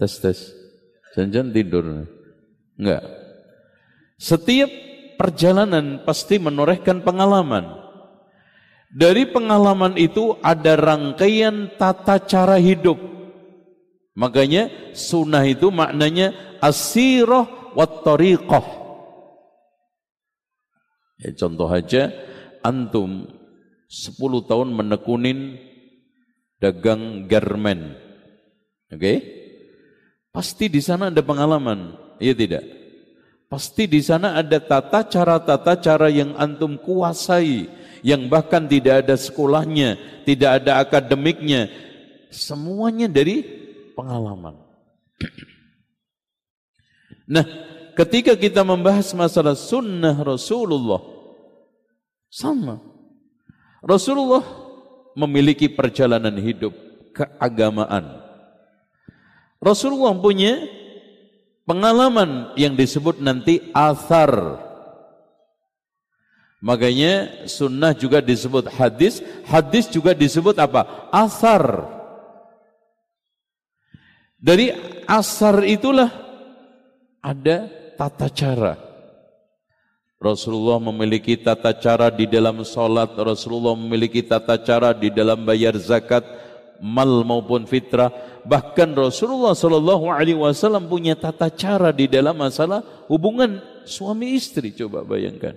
Tes 0.00 0.16
tes. 0.16 0.38
Jangan 1.12 1.52
tidur. 1.52 2.08
Enggak. 2.80 3.04
Setiap 4.18 4.66
perjalanan 5.14 6.02
pasti 6.02 6.42
menorehkan 6.42 7.06
pengalaman. 7.06 7.86
Dari 8.90 9.30
pengalaman 9.30 9.94
itu 9.94 10.34
ada 10.42 10.74
rangkaian 10.74 11.70
tata 11.78 12.18
cara 12.18 12.58
hidup. 12.58 12.98
Makanya 14.18 14.94
sunnah 14.98 15.46
itu 15.46 15.70
maknanya 15.70 16.34
asirah 16.58 17.46
wat 17.78 18.02
tariqah. 18.02 18.66
Ya, 21.22 21.30
contoh 21.38 21.70
aja, 21.70 22.10
antum 22.62 23.26
10 23.86 24.18
tahun 24.50 24.74
menekunin 24.74 25.58
dagang 26.58 27.30
garmen. 27.30 27.94
Oke? 28.90 28.98
Okay? 28.98 29.18
Pasti 30.34 30.70
di 30.70 30.78
sana 30.78 31.10
ada 31.10 31.22
pengalaman, 31.22 31.98
iya 32.22 32.34
tidak? 32.34 32.77
Pasti 33.48 33.88
di 33.88 34.04
sana 34.04 34.36
ada 34.36 34.60
tata 34.60 35.08
cara-tata 35.08 35.72
cara 35.80 36.12
yang 36.12 36.36
antum 36.36 36.76
kuasai, 36.76 37.64
yang 38.04 38.28
bahkan 38.28 38.68
tidak 38.68 39.08
ada 39.08 39.16
sekolahnya, 39.16 39.96
tidak 40.28 40.60
ada 40.60 40.84
akademiknya, 40.84 41.72
semuanya 42.28 43.08
dari 43.08 43.40
pengalaman. 43.96 44.52
Nah, 47.24 47.44
ketika 47.96 48.36
kita 48.36 48.60
membahas 48.60 49.16
masalah 49.16 49.56
sunnah 49.56 50.16
Rasulullah, 50.20 51.00
sama. 52.28 52.84
Rasulullah 53.80 54.44
memiliki 55.16 55.72
perjalanan 55.72 56.36
hidup 56.36 56.76
keagamaan. 57.16 58.20
Rasulullah 59.58 60.14
punya 60.14 60.62
pengalaman 61.68 62.56
yang 62.56 62.72
disebut 62.72 63.20
nanti 63.20 63.68
athar. 63.76 64.64
Makanya 66.58 67.46
sunnah 67.46 67.94
juga 67.94 68.18
disebut 68.18 68.66
hadis, 68.72 69.22
hadis 69.46 69.86
juga 69.86 70.16
disebut 70.16 70.56
apa? 70.58 71.06
Asar. 71.12 71.86
Dari 74.40 74.74
asar 75.06 75.62
itulah 75.68 76.10
ada 77.22 77.70
tata 77.94 78.26
cara. 78.32 78.74
Rasulullah 80.18 80.82
memiliki 80.82 81.38
tata 81.38 81.70
cara 81.70 82.10
di 82.10 82.26
dalam 82.26 82.66
solat, 82.66 83.14
Rasulullah 83.14 83.78
memiliki 83.78 84.18
tata 84.18 84.58
cara 84.58 84.90
di 84.90 85.14
dalam 85.14 85.46
bayar 85.46 85.78
zakat, 85.78 86.26
mal 86.82 87.26
maupun 87.26 87.66
fitrah, 87.66 88.10
Bahkan 88.48 88.96
Rasulullah 88.96 89.52
Shallallahu 89.52 90.08
Alaihi 90.08 90.40
Wasallam 90.40 90.88
punya 90.88 91.12
tata 91.12 91.52
cara 91.52 91.92
di 91.92 92.08
dalam 92.08 92.32
masalah 92.32 92.80
hubungan 93.12 93.60
suami 93.84 94.32
istri. 94.32 94.72
Coba 94.72 95.04
bayangkan. 95.04 95.52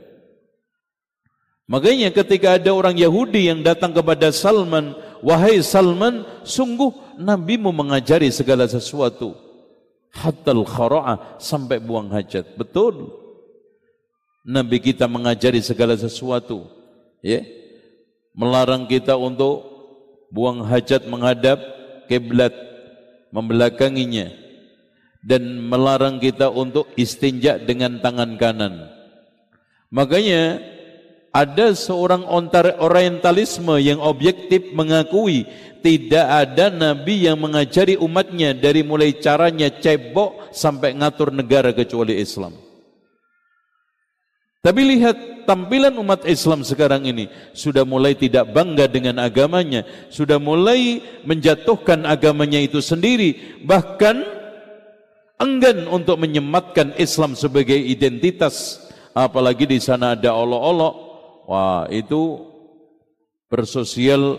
Makanya 1.71 2.11
ketika 2.11 2.59
ada 2.59 2.75
orang 2.75 2.99
Yahudi 2.99 3.47
yang 3.47 3.63
datang 3.63 3.95
kepada 3.95 4.27
Salman, 4.35 4.91
wahai 5.23 5.63
Salman, 5.63 6.27
sungguh 6.43 7.15
Nabi 7.15 7.55
mau 7.55 7.71
mengajari 7.71 8.27
segala 8.27 8.67
sesuatu. 8.67 9.39
Hatal 10.11 10.67
khara'ah 10.67 11.39
sampai 11.39 11.79
buang 11.79 12.11
hajat. 12.11 12.59
Betul. 12.59 13.07
Nabi 14.43 14.83
kita 14.83 15.07
mengajari 15.07 15.63
segala 15.63 15.95
sesuatu. 15.95 16.67
Ya. 17.23 17.47
Melarang 18.35 18.83
kita 18.83 19.15
untuk 19.15 19.70
buang 20.31 20.63
hajat 20.63 21.05
menghadap 21.05 21.59
kiblat 22.07 22.55
membelakanginya 23.29 24.31
dan 25.21 25.61
melarang 25.61 26.17
kita 26.17 26.49
untuk 26.49 26.89
istinja 26.97 27.61
dengan 27.61 28.01
tangan 28.01 28.39
kanan. 28.39 28.89
Makanya 29.91 30.63
ada 31.31 31.71
seorang 31.71 32.27
orientalisme 32.79 33.79
yang 33.79 34.03
objektif 34.03 34.71
mengakui 34.75 35.47
tidak 35.79 36.27
ada 36.27 36.67
nabi 36.71 37.27
yang 37.27 37.39
mengajari 37.39 37.95
umatnya 37.95 38.51
dari 38.51 38.83
mulai 38.83 39.15
caranya 39.15 39.71
cebok 39.71 40.51
sampai 40.51 40.95
ngatur 40.95 41.31
negara 41.31 41.71
kecuali 41.71 42.19
Islam. 42.19 42.70
Tapi 44.61 44.81
lihat 44.93 45.49
tampilan 45.49 45.97
umat 45.97 46.21
Islam 46.29 46.61
sekarang 46.61 47.01
ini 47.09 47.25
sudah 47.49 47.81
mulai 47.81 48.13
tidak 48.13 48.53
bangga 48.53 48.85
dengan 48.85 49.17
agamanya, 49.17 49.81
sudah 50.13 50.37
mulai 50.37 51.01
menjatuhkan 51.25 52.05
agamanya 52.05 52.61
itu 52.61 52.77
sendiri, 52.77 53.57
bahkan 53.65 54.21
enggan 55.41 55.89
untuk 55.89 56.21
menyematkan 56.21 56.93
Islam 57.01 57.33
sebagai 57.33 57.73
identitas, 57.73 58.85
apalagi 59.17 59.65
di 59.65 59.81
sana 59.81 60.13
ada 60.13 60.37
olok-olok. 60.37 60.93
Wah, 61.49 61.89
itu 61.89 62.45
bersosial 63.49 64.37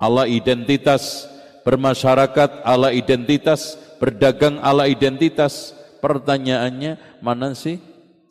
ala 0.00 0.24
identitas, 0.24 1.28
bermasyarakat 1.68 2.64
ala 2.64 2.96
identitas, 2.96 3.76
berdagang 4.00 4.56
ala 4.64 4.88
identitas. 4.88 5.76
Pertanyaannya, 6.00 7.20
mana 7.20 7.52
sih 7.52 7.76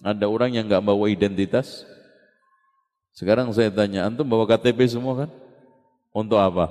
ada 0.04 0.28
orang 0.28 0.52
yang 0.52 0.68
nggak 0.68 0.84
bawa 0.84 1.08
identitas? 1.08 1.88
Sekarang 3.16 3.48
saya 3.56 3.72
tanya, 3.72 4.04
antum 4.04 4.28
bawa 4.28 4.44
KTP 4.44 4.84
semua 4.92 5.26
kan? 5.26 5.30
Untuk 6.12 6.38
apa? 6.38 6.68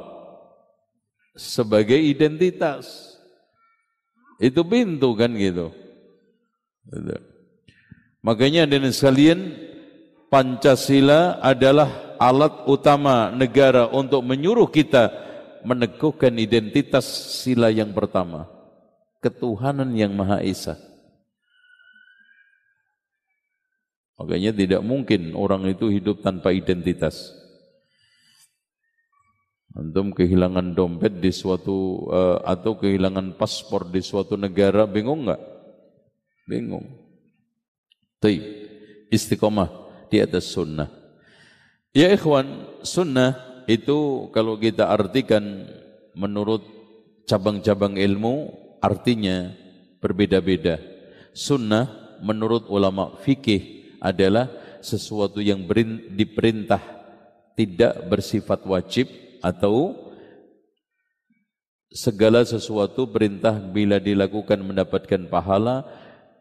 Sebagai 1.33 1.97
identitas. 1.97 3.16
Itu 4.37 4.61
pintu 4.68 5.16
kan 5.16 5.33
gitu. 5.33 5.73
gitu. 6.92 7.16
Makanya 8.21 8.68
dan 8.68 8.85
sekalian 8.92 9.55
Pancasila 10.29 11.40
adalah 11.40 12.16
alat 12.21 12.64
utama 12.68 13.33
negara 13.33 13.88
untuk 13.90 14.23
menyuruh 14.23 14.68
kita 14.71 15.11
meneguhkan 15.62 16.35
identitas 16.38 17.05
sila 17.42 17.71
yang 17.71 17.90
pertama, 17.95 18.51
ketuhanan 19.23 19.90
yang 19.95 20.11
Maha 20.14 20.42
Esa. 20.42 20.91
Makanya 24.23 24.55
tidak 24.55 24.87
mungkin 24.87 25.35
orang 25.35 25.67
itu 25.67 25.91
hidup 25.91 26.23
tanpa 26.23 26.55
identitas. 26.55 27.35
Antum 29.75 30.15
kehilangan 30.15 30.79
dompet 30.79 31.19
di 31.19 31.35
suatu 31.35 32.07
uh, 32.07 32.39
atau 32.47 32.79
kehilangan 32.79 33.35
paspor 33.35 33.91
di 33.91 33.99
suatu 33.99 34.39
negara, 34.39 34.87
bingung 34.87 35.27
nggak? 35.27 35.43
Bingung. 36.47 36.87
Tapi 38.23 38.39
istiqomah 39.11 39.67
di 40.07 40.23
atas 40.23 40.55
sunnah. 40.55 40.87
Ya 41.91 42.07
ikhwan, 42.15 42.79
sunnah 42.87 43.65
itu 43.67 44.31
kalau 44.31 44.55
kita 44.55 44.87
artikan 44.87 45.67
menurut 46.15 46.63
cabang-cabang 47.27 47.99
ilmu 47.99 48.55
artinya 48.79 49.51
berbeda-beda. 49.99 50.79
Sunnah 51.35 52.19
menurut 52.23 52.71
ulama 52.71 53.19
fikih 53.19 53.82
adalah 54.03 54.51
sesuatu 54.83 55.38
yang 55.38 55.62
diperintah 56.11 56.83
tidak 57.55 58.03
bersifat 58.11 58.67
wajib 58.67 59.07
atau 59.38 59.95
segala 61.93 62.43
sesuatu 62.43 63.07
perintah 63.07 63.55
bila 63.62 64.03
dilakukan 64.03 64.59
mendapatkan 64.65 65.31
pahala 65.31 65.87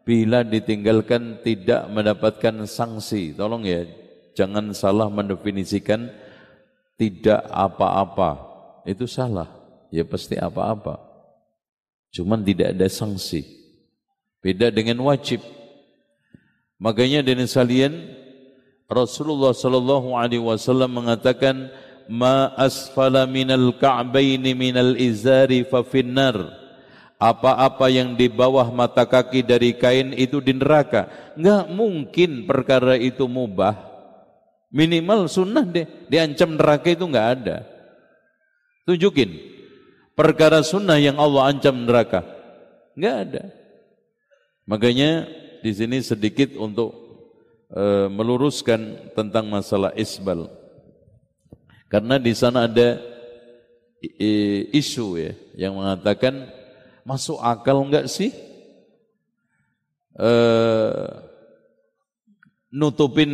bila 0.02 0.42
ditinggalkan 0.42 1.38
tidak 1.46 1.86
mendapatkan 1.86 2.66
sanksi. 2.66 3.36
Tolong 3.38 3.62
ya 3.62 3.86
jangan 4.34 4.74
salah 4.74 5.06
mendefinisikan 5.06 6.10
tidak 6.98 7.46
apa-apa. 7.46 8.50
Itu 8.88 9.06
salah. 9.06 9.46
Ya 9.92 10.02
pasti 10.02 10.34
apa-apa. 10.34 10.98
Cuman 12.10 12.42
tidak 12.42 12.74
ada 12.74 12.88
sanksi. 12.90 13.44
Beda 14.42 14.74
dengan 14.74 14.98
wajib 15.06 15.38
Makanya 16.82 17.22
dengan 17.22 17.46
salian 17.46 18.10
Rasulullah 18.90 19.54
sallallahu 19.54 20.18
alaihi 20.18 20.42
wasallam 20.42 20.98
mengatakan 20.98 21.70
ma 22.10 22.50
asfala 22.58 23.22
minal 23.30 23.70
ka'baini 23.78 24.50
minal 24.50 24.98
izari 24.98 25.62
fa 25.62 25.86
finnar. 25.86 26.58
Apa-apa 27.22 27.86
yang 27.86 28.18
di 28.18 28.26
bawah 28.26 28.66
mata 28.74 29.06
kaki 29.06 29.46
dari 29.46 29.78
kain 29.78 30.10
itu 30.10 30.42
di 30.42 30.58
neraka. 30.58 31.06
Enggak 31.38 31.70
mungkin 31.70 32.50
perkara 32.50 32.98
itu 32.98 33.30
mubah. 33.30 33.78
Minimal 34.74 35.30
sunnah 35.30 35.62
deh. 35.62 35.86
Diancam 36.10 36.58
neraka 36.58 36.90
itu 36.90 37.06
enggak 37.06 37.28
ada. 37.38 37.56
Tunjukin. 38.90 39.38
Perkara 40.18 40.66
sunnah 40.66 40.98
yang 40.98 41.14
Allah 41.22 41.54
ancam 41.54 41.86
neraka. 41.86 42.26
Enggak 42.98 43.16
ada. 43.22 43.42
Makanya 44.66 45.30
di 45.62 45.70
sini 45.70 46.02
sedikit 46.02 46.58
untuk 46.58 46.90
e, 47.70 48.10
meluruskan 48.10 49.14
tentang 49.14 49.46
masalah 49.46 49.94
isbal. 49.94 50.50
Karena 51.86 52.18
di 52.18 52.34
sana 52.34 52.66
ada 52.66 52.98
isu 54.74 55.06
ya 55.14 55.32
yang 55.54 55.78
mengatakan 55.78 56.50
masuk 57.06 57.38
akal 57.38 57.86
enggak 57.86 58.10
sih 58.10 58.34
e, 60.18 60.30
nutupin 62.74 63.30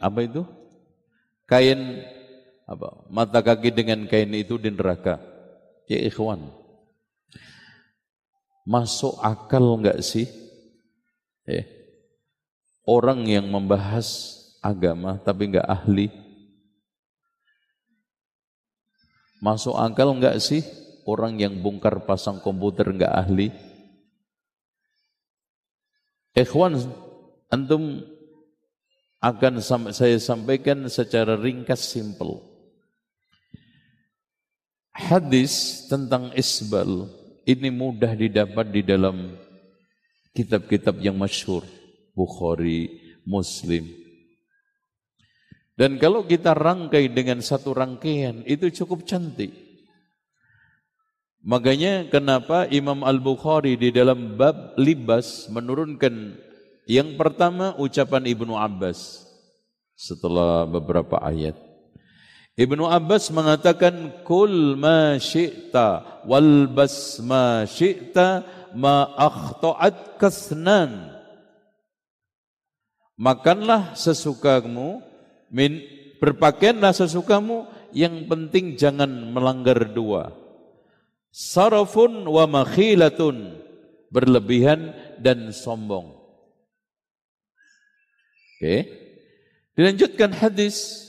apa 0.00 0.24
itu 0.24 0.42
kain 1.44 2.00
apa 2.64 3.04
mata 3.12 3.44
kaki 3.44 3.68
dengan 3.68 4.08
kain 4.08 4.32
itu 4.32 4.56
di 4.56 4.72
neraka. 4.72 5.20
Ya 5.86 6.00
ikhwan. 6.02 6.50
Masuk 8.66 9.20
akal 9.22 9.62
enggak 9.62 10.02
sih 10.02 10.45
Ya. 11.46 11.62
Orang 12.86 13.26
yang 13.26 13.46
membahas 13.46 14.38
agama 14.58 15.18
tapi 15.22 15.50
enggak 15.50 15.66
ahli. 15.66 16.10
Masuk 19.38 19.78
akal 19.78 20.10
enggak 20.10 20.38
sih 20.42 20.66
orang 21.06 21.38
yang 21.38 21.54
bongkar 21.62 22.02
pasang 22.02 22.42
komputer 22.42 22.90
enggak 22.90 23.14
ahli? 23.14 23.54
Ikhwan, 26.36 26.76
antum 27.48 28.04
akan 29.22 29.62
saya 29.94 30.18
sampaikan 30.20 30.84
secara 30.90 31.38
ringkas 31.38 31.80
simple. 31.80 32.44
Hadis 34.92 35.84
tentang 35.88 36.32
isbal 36.36 37.08
ini 37.44 37.68
mudah 37.68 38.16
didapat 38.16 38.66
di 38.72 38.82
dalam 38.84 39.45
kitab-kitab 40.36 41.00
yang 41.00 41.16
masyhur, 41.16 41.64
Bukhari, 42.12 43.16
Muslim. 43.24 43.88
Dan 45.76 45.96
kalau 45.96 46.28
kita 46.28 46.52
rangkai 46.52 47.08
dengan 47.08 47.40
satu 47.40 47.72
rangkaian 47.72 48.44
itu 48.44 48.68
cukup 48.84 49.08
cantik. 49.08 49.52
Makanya 51.46 52.10
kenapa 52.10 52.68
Imam 52.68 53.06
Al-Bukhari 53.06 53.80
di 53.80 53.94
dalam 53.94 54.36
bab 54.36 54.76
libas 54.76 55.46
menurunkan 55.48 56.36
yang 56.90 57.14
pertama 57.14 57.76
ucapan 57.78 58.24
Ibnu 58.26 58.56
Abbas 58.56 59.24
setelah 59.94 60.66
beberapa 60.66 61.22
ayat. 61.22 61.54
Ibnu 62.56 62.88
Abbas 62.88 63.28
mengatakan 63.36 64.24
kul 64.24 64.80
ma 64.80 65.20
syi'ta 65.20 66.24
wal 66.24 66.72
bas 66.72 67.20
ma 67.20 67.68
syi'ta 67.68 68.55
ma 68.76 69.08
akhta'at 69.16 70.20
kasnan. 70.20 71.16
Makanlah 73.16 73.96
sesukamu, 73.96 75.00
min, 75.48 75.80
berpakaianlah 76.20 76.92
sesukamu, 76.92 77.64
yang 77.96 78.28
penting 78.28 78.76
jangan 78.76 79.08
melanggar 79.08 79.88
dua. 79.88 80.36
Sarafun 81.32 82.28
wa 82.28 82.44
makhilatun, 82.44 83.56
berlebihan 84.12 84.92
dan 85.16 85.48
sombong. 85.48 86.12
Oke. 88.56 88.60
Okay. 88.60 88.80
Dilanjutkan 89.76 90.32
hadis 90.32 91.05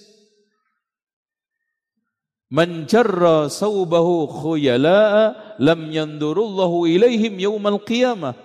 Man 2.48 2.88
jarra 2.88 3.52
sawbahu 3.52 4.32
khuyala'a 4.32 5.58
lam 5.60 5.92
yandurullahu 5.92 6.88
ilaihim 6.88 7.36
yaumal 7.44 7.84
qiyamah. 7.84 8.40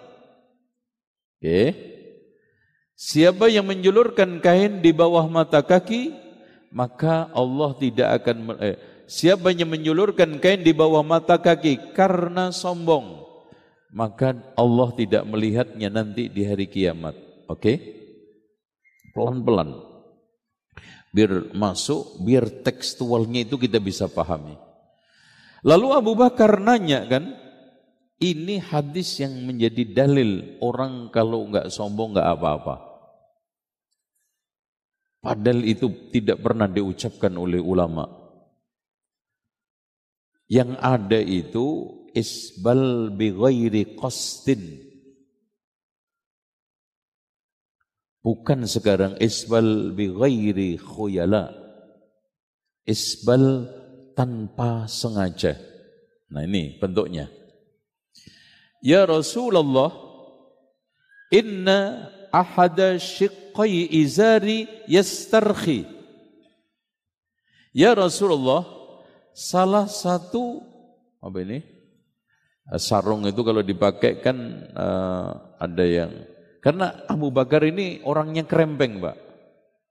Okay. 1.38 1.74
Siapa 2.98 3.46
yang 3.50 3.66
menjulurkan 3.66 4.42
kain 4.42 4.82
di 4.82 4.90
bawah 4.90 5.26
mata 5.26 5.62
kaki, 5.62 6.14
maka 6.74 7.30
Allah 7.34 7.74
tidak 7.78 8.08
akan 8.22 8.58
eh, 8.62 8.76
siapa 9.06 9.54
yang 9.54 9.70
menjulurkan 9.70 10.38
kain 10.38 10.62
di 10.62 10.74
bawah 10.74 11.02
mata 11.02 11.38
kaki 11.38 11.94
karena 11.94 12.50
sombong, 12.54 13.22
maka 13.90 14.38
Allah 14.58 14.94
tidak 14.98 15.22
melihatnya 15.26 15.90
nanti 15.90 16.26
di 16.30 16.42
hari 16.42 16.66
kiamat. 16.66 17.14
Oke? 17.46 17.58
Okay? 17.58 17.76
Pelan-pelan 19.12 19.91
biar 21.12 21.52
masuk, 21.52 22.18
biar 22.24 22.48
tekstualnya 22.64 23.44
itu 23.44 23.60
kita 23.60 23.76
bisa 23.78 24.08
pahami. 24.08 24.56
Lalu 25.62 25.88
Abu 25.94 26.12
Bakar 26.18 26.58
nanya 26.58 27.06
kan, 27.06 27.36
ini 28.18 28.58
hadis 28.58 29.20
yang 29.20 29.36
menjadi 29.44 29.86
dalil 29.92 30.58
orang 30.64 31.12
kalau 31.12 31.46
nggak 31.46 31.70
sombong 31.70 32.16
nggak 32.16 32.30
apa-apa. 32.32 32.76
Padahal 35.22 35.62
itu 35.62 36.10
tidak 36.10 36.42
pernah 36.42 36.66
diucapkan 36.66 37.30
oleh 37.38 37.62
ulama. 37.62 38.02
Yang 40.50 40.70
ada 40.82 41.20
itu 41.22 41.66
isbal 42.10 43.14
bi 43.14 43.30
ghairi 43.30 43.94
qastin 43.94 44.91
Bukan 48.22 48.70
sekarang 48.70 49.18
isbal 49.18 49.90
bi 49.90 50.06
ghairi 50.06 50.78
khuyala. 50.78 51.50
Isbal 52.86 53.66
tanpa 54.14 54.86
sengaja. 54.86 55.58
Nah 56.30 56.46
ini 56.46 56.78
bentuknya. 56.78 57.26
Ya 58.78 59.02
Rasulullah, 59.06 59.90
inna 61.34 62.10
ahada 62.30 62.98
syiqqai 62.98 63.90
izari 63.90 64.70
yastarkhi. 64.86 65.86
Ya 67.74 67.94
Rasulullah, 67.94 68.66
salah 69.34 69.86
satu 69.90 70.62
apa 71.18 71.38
ini? 71.42 71.62
Sarung 72.78 73.26
itu 73.26 73.42
kalau 73.42 73.62
dipakai 73.62 74.22
kan 74.22 74.38
uh, 74.78 75.58
ada 75.58 75.82
yang 75.82 76.12
karena 76.62 76.94
Abu 77.10 77.34
Bakar 77.34 77.66
ini 77.66 77.98
orangnya 78.06 78.46
krempeng, 78.46 79.02
Pak. 79.02 79.16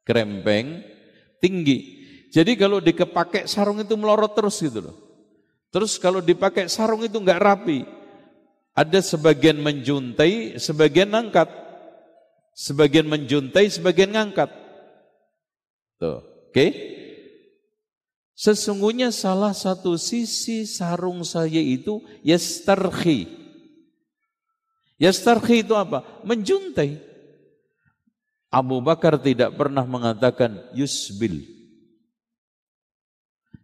Krempeng, 0.07 0.79
tinggi. 1.43 1.99
Jadi 2.31 2.55
kalau 2.55 2.79
dikepakai 2.79 3.43
sarung 3.43 3.84
itu 3.84 3.91
melorot 3.99 4.31
terus 4.31 4.55
gitu 4.63 4.79
loh. 4.79 4.95
Terus 5.67 5.99
kalau 5.99 6.23
dipakai 6.23 6.71
sarung 6.71 7.03
itu 7.03 7.19
enggak 7.19 7.43
rapi. 7.43 7.84
Ada 8.71 9.03
sebagian 9.03 9.60
menjuntai, 9.60 10.55
sebagian 10.55 11.12
ngangkat. 11.12 11.51
Sebagian 12.55 13.03
menjuntai, 13.12 13.67
sebagian 13.67 14.15
ngangkat. 14.15 14.47
Tuh, 15.99 16.23
oke? 16.23 16.55
Okay? 16.55 16.71
Sesungguhnya 18.31 19.12
salah 19.12 19.51
satu 19.51 19.99
sisi 19.99 20.63
sarung 20.63 21.21
saya 21.27 21.60
itu 21.60 21.99
yastarhi 22.23 23.40
Yastarhi 25.02 25.66
itu 25.66 25.74
apa? 25.74 26.06
Menjuntai. 26.22 27.02
Abu 28.54 28.78
Bakar 28.86 29.18
tidak 29.18 29.58
pernah 29.58 29.82
mengatakan 29.82 30.62
yusbil. 30.78 31.42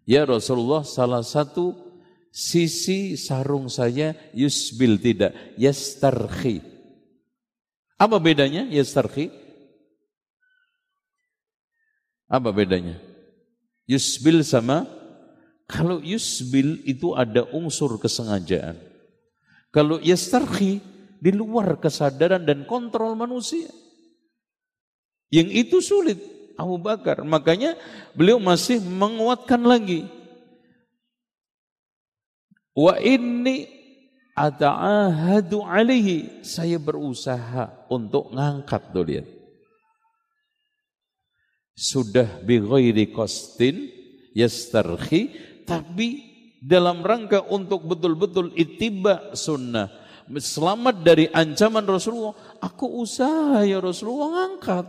Ya 0.07 0.25
Rasulullah 0.25 0.81
salah 0.81 1.21
satu 1.21 1.77
sisi 2.33 3.13
sarung 3.13 3.69
saya 3.69 4.17
yusbil 4.33 4.97
tidak. 4.97 5.35
Yastarhi. 5.61 6.63
Apa 8.01 8.17
bedanya 8.17 8.65
yastarhi? 8.73 9.29
Apa 12.25 12.49
bedanya? 12.49 12.97
Yusbil 13.85 14.41
sama 14.41 14.89
kalau 15.69 16.01
yusbil 16.01 16.81
itu 16.87 17.13
ada 17.13 17.45
unsur 17.53 17.99
kesengajaan. 17.99 18.79
Kalau 19.69 19.99
yastarhi 19.99 20.96
di 21.17 21.33
luar 21.33 21.81
kesadaran 21.81 22.45
dan 22.45 22.63
kontrol 22.69 23.17
manusia. 23.17 23.69
Yang 25.33 25.49
itu 25.67 25.77
sulit 25.83 26.19
Abu 26.55 26.79
Bakar. 26.79 27.21
Makanya 27.25 27.75
beliau 28.15 28.39
masih 28.39 28.79
menguatkan 28.79 29.59
lagi. 29.61 30.07
Wa 32.77 33.01
inni 33.01 33.67
ata'ahadu 34.37 35.65
alaihi. 35.65 36.45
Saya 36.45 36.79
berusaha 36.79 37.89
untuk 37.89 38.31
ngangkat 38.31 38.81
tuh 38.93 39.05
lihat. 39.05 39.27
Sudah 41.77 42.41
bi 42.41 42.57
ghairi 42.57 43.13
qastin 43.13 43.85
yastarhi 44.33 45.29
tapi 45.61 46.25
dalam 46.57 47.05
rangka 47.05 47.45
untuk 47.53 47.85
betul-betul 47.85 48.49
itiba 48.57 49.37
sunnah 49.37 50.06
selamat 50.35 51.07
dari 51.07 51.31
ancaman 51.31 51.87
Rasulullah, 51.87 52.35
aku 52.59 52.99
usaha 52.99 53.63
ya 53.63 53.79
Rasulullah 53.79 54.29
ngangkat. 54.35 54.85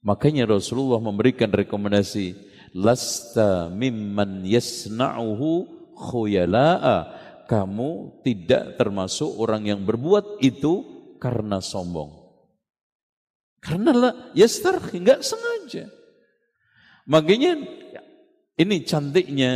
Makanya 0.00 0.48
Rasulullah 0.48 0.96
memberikan 0.96 1.52
rekomendasi, 1.52 2.32
lasta 2.72 3.68
mimman 3.68 4.48
yasna'uhu 4.48 5.68
khuyala'a. 5.92 7.20
Kamu 7.44 8.22
tidak 8.22 8.78
termasuk 8.78 9.28
orang 9.36 9.66
yang 9.66 9.82
berbuat 9.82 10.40
itu 10.40 10.86
karena 11.18 11.58
sombong. 11.58 12.16
Karena 13.60 13.90
lah, 13.92 14.14
yastarhi, 14.32 15.02
enggak 15.02 15.20
sengaja. 15.20 15.90
Makanya 17.10 17.58
ini 18.56 18.76
cantiknya 18.86 19.52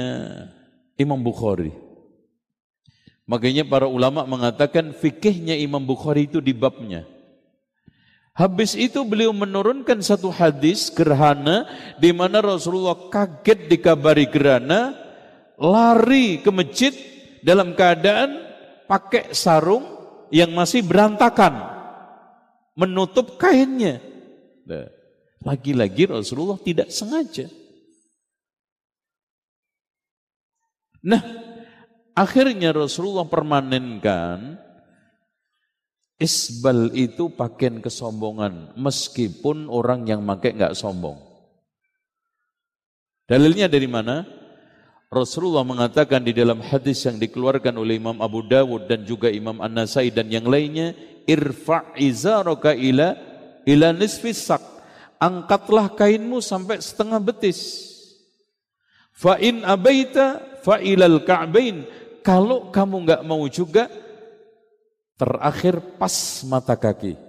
Imam 0.98 1.22
Bukhari. 1.22 1.83
Makanya 3.24 3.64
para 3.64 3.88
ulama 3.88 4.28
mengatakan 4.28 4.92
fikihnya 4.92 5.56
Imam 5.56 5.80
Bukhari 5.80 6.28
itu 6.28 6.44
di 6.44 6.52
babnya. 6.52 7.08
Habis 8.34 8.74
itu 8.74 9.00
beliau 9.06 9.30
menurunkan 9.30 10.02
satu 10.02 10.28
hadis 10.28 10.90
gerhana 10.90 11.70
di 12.02 12.10
mana 12.10 12.42
Rasulullah 12.42 13.08
kaget 13.08 13.70
dikabari 13.70 14.26
gerhana, 14.26 14.92
lari 15.56 16.42
ke 16.42 16.50
masjid 16.50 16.92
dalam 17.46 17.78
keadaan 17.78 18.42
pakai 18.90 19.32
sarung 19.32 19.86
yang 20.34 20.50
masih 20.50 20.82
berantakan, 20.82 21.62
menutup 22.74 23.38
kainnya. 23.38 24.02
Nah, 24.66 24.90
lagi-lagi 25.46 26.10
Rasulullah 26.10 26.58
tidak 26.58 26.90
sengaja. 26.90 27.46
Nah, 31.04 31.43
Akhirnya 32.14 32.70
Rasulullah 32.70 33.26
permanenkan 33.26 34.62
Isbal 36.14 36.94
itu 36.94 37.26
pakaian 37.34 37.82
kesombongan, 37.82 38.78
meskipun 38.78 39.66
orang 39.66 40.06
yang 40.06 40.22
pakai 40.22 40.54
nggak 40.54 40.78
sombong. 40.78 41.18
Dalilnya 43.26 43.66
dari 43.66 43.90
mana? 43.90 44.22
Rasulullah 45.10 45.66
mengatakan 45.66 46.22
di 46.22 46.30
dalam 46.30 46.62
hadis 46.62 47.02
yang 47.02 47.18
dikeluarkan 47.18 47.74
oleh 47.74 47.98
Imam 47.98 48.18
Abu 48.22 48.46
Dawud 48.46 48.86
dan 48.86 49.02
juga 49.02 49.26
Imam 49.26 49.58
An-Nasai 49.58 50.14
dan 50.14 50.30
yang 50.30 50.46
lainnya, 50.46 50.94
irfa' 51.26 51.98
izaraka 51.98 52.78
ila 52.78 53.18
ila 53.66 53.90
nisfis. 53.90 54.46
Angkatlah 55.18 55.98
kainmu 55.98 56.38
sampai 56.38 56.78
setengah 56.78 57.18
betis. 57.18 57.90
Fa 59.14 59.38
in 59.38 59.66
abaita 59.66 60.60
fa 60.62 60.78
ilal 60.82 61.22
ka'bain. 61.26 61.86
Kalau 62.24 62.72
kamu 62.72 63.04
enggak 63.04 63.22
mau 63.28 63.44
juga 63.52 63.92
terakhir 65.20 66.00
pas 66.00 66.40
mata 66.48 66.72
kaki. 66.72 67.20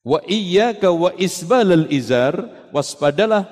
Wa 0.00 0.24
iyyaka 0.24 0.88
wa 0.88 1.12
isbalal 1.20 1.92
izar 1.92 2.40
waspadalah 2.72 3.44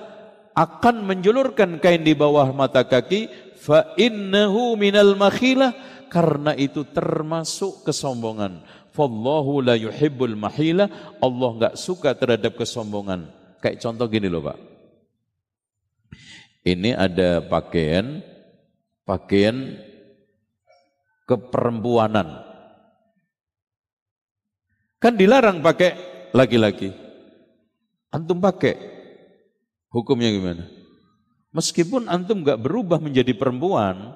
akan 0.57 1.05
menjulurkan 1.05 1.77
kain 1.77 2.03
di 2.03 2.17
bawah 2.17 2.49
mata 2.57 2.89
kaki 2.89 3.29
fa 3.61 3.93
innahu 4.01 4.81
minal 4.81 5.13
makhilah 5.13 5.77
karena 6.09 6.57
itu 6.57 6.89
termasuk 6.89 7.85
kesombongan. 7.85 8.65
Fallahu 8.97 9.61
la 9.61 9.77
yuhibbul 9.77 10.35
mahila. 10.35 10.89
Allah 11.21 11.51
enggak 11.53 11.75
suka 11.77 12.17
terhadap 12.17 12.57
kesombongan. 12.57 13.29
Kayak 13.61 13.85
contoh 13.85 14.09
gini 14.09 14.27
loh, 14.27 14.43
Pak. 14.43 14.59
Ini 16.65 16.97
ada 16.97 17.45
pakaian 17.45 18.25
pakaian 19.07 19.79
keperempuanan. 21.29 22.49
Kan 24.99 25.15
dilarang 25.15 25.61
pakai 25.61 25.93
laki-laki. 26.33 26.91
Antum 28.09 28.41
pakai 28.41 28.99
Hukumnya 29.89 30.29
gimana? 30.29 30.69
Meskipun 31.49 32.13
antum 32.13 32.45
nggak 32.45 32.61
berubah 32.61 33.01
menjadi 33.01 33.33
perempuan, 33.33 34.13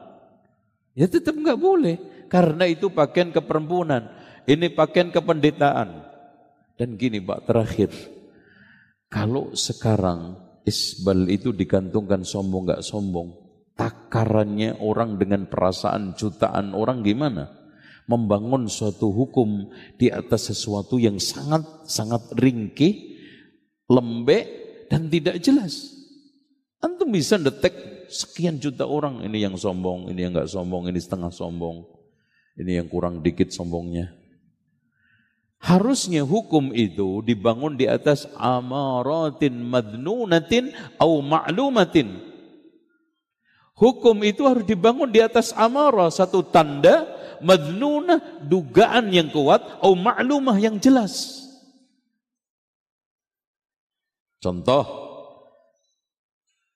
ya 0.93 1.09
tetap 1.09 1.33
nggak 1.33 1.57
boleh. 1.57 1.97
Karena 2.29 2.69
itu 2.69 2.93
pakaian 2.93 3.33
keperempuanan. 3.33 4.09
Ini 4.45 4.73
pakaian 4.73 5.09
kependetaan. 5.09 6.13
Dan 6.77 6.97
gini 6.97 7.21
Pak, 7.21 7.49
terakhir. 7.49 7.93
Kalau 9.09 9.53
sekarang 9.53 10.37
isbal 10.65 11.29
itu 11.29 11.53
digantungkan 11.53 12.25
sombong 12.25 12.69
nggak 12.69 12.85
sombong, 12.85 13.33
takarannya 13.83 14.79
orang 14.79 15.19
dengan 15.19 15.51
perasaan 15.51 16.15
jutaan 16.15 16.71
orang 16.71 17.03
gimana? 17.03 17.51
Membangun 18.07 18.71
suatu 18.71 19.11
hukum 19.11 19.75
di 19.99 20.07
atas 20.07 20.55
sesuatu 20.55 21.03
yang 21.03 21.19
sangat 21.19 21.67
sangat 21.91 22.31
ringkih, 22.39 23.19
lembek, 23.91 24.47
dan 24.87 25.11
tidak 25.11 25.43
jelas. 25.43 25.91
Antum 26.79 27.11
bisa 27.11 27.39
detek 27.39 28.07
sekian 28.11 28.63
juta 28.63 28.87
orang 28.87 29.23
ini 29.27 29.43
yang 29.43 29.59
sombong, 29.59 30.11
ini 30.11 30.27
yang 30.27 30.35
enggak 30.35 30.51
sombong, 30.51 30.91
ini 30.91 30.99
setengah 30.99 31.31
sombong, 31.31 31.83
ini 32.59 32.79
yang 32.79 32.87
kurang 32.87 33.23
dikit 33.23 33.51
sombongnya. 33.51 34.15
Harusnya 35.63 36.27
hukum 36.27 36.75
itu 36.75 37.23
dibangun 37.23 37.79
di 37.79 37.87
atas 37.87 38.27
amaratin 38.35 39.63
madnunatin 39.63 40.75
au 40.99 41.23
ma'lumatin. 41.23 42.32
Hukum 43.73 44.21
itu 44.23 44.45
harus 44.45 44.69
dibangun 44.69 45.09
di 45.09 45.25
atas 45.25 45.57
amarah, 45.57 46.13
satu 46.13 46.45
tanda 46.45 47.09
madnunah, 47.43 48.45
dugaan 48.47 49.11
yang 49.11 49.29
kuat, 49.29 49.83
au 49.83 49.99
ma'lumah 49.99 50.57
yang 50.57 50.79
jelas. 50.79 51.43
Contoh, 54.43 54.85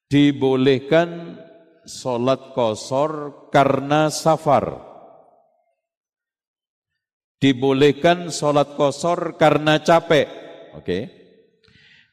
dibolehkan 0.07 1.39
sholat 1.87 2.55
kosor 2.55 3.47
karena 3.51 4.11
safar. 4.11 4.83
Dibolehkan 7.37 8.31
sholat 8.31 8.75
kosor 8.75 9.35
karena 9.39 9.83
capek. 9.83 10.27
Oke. 10.79 10.99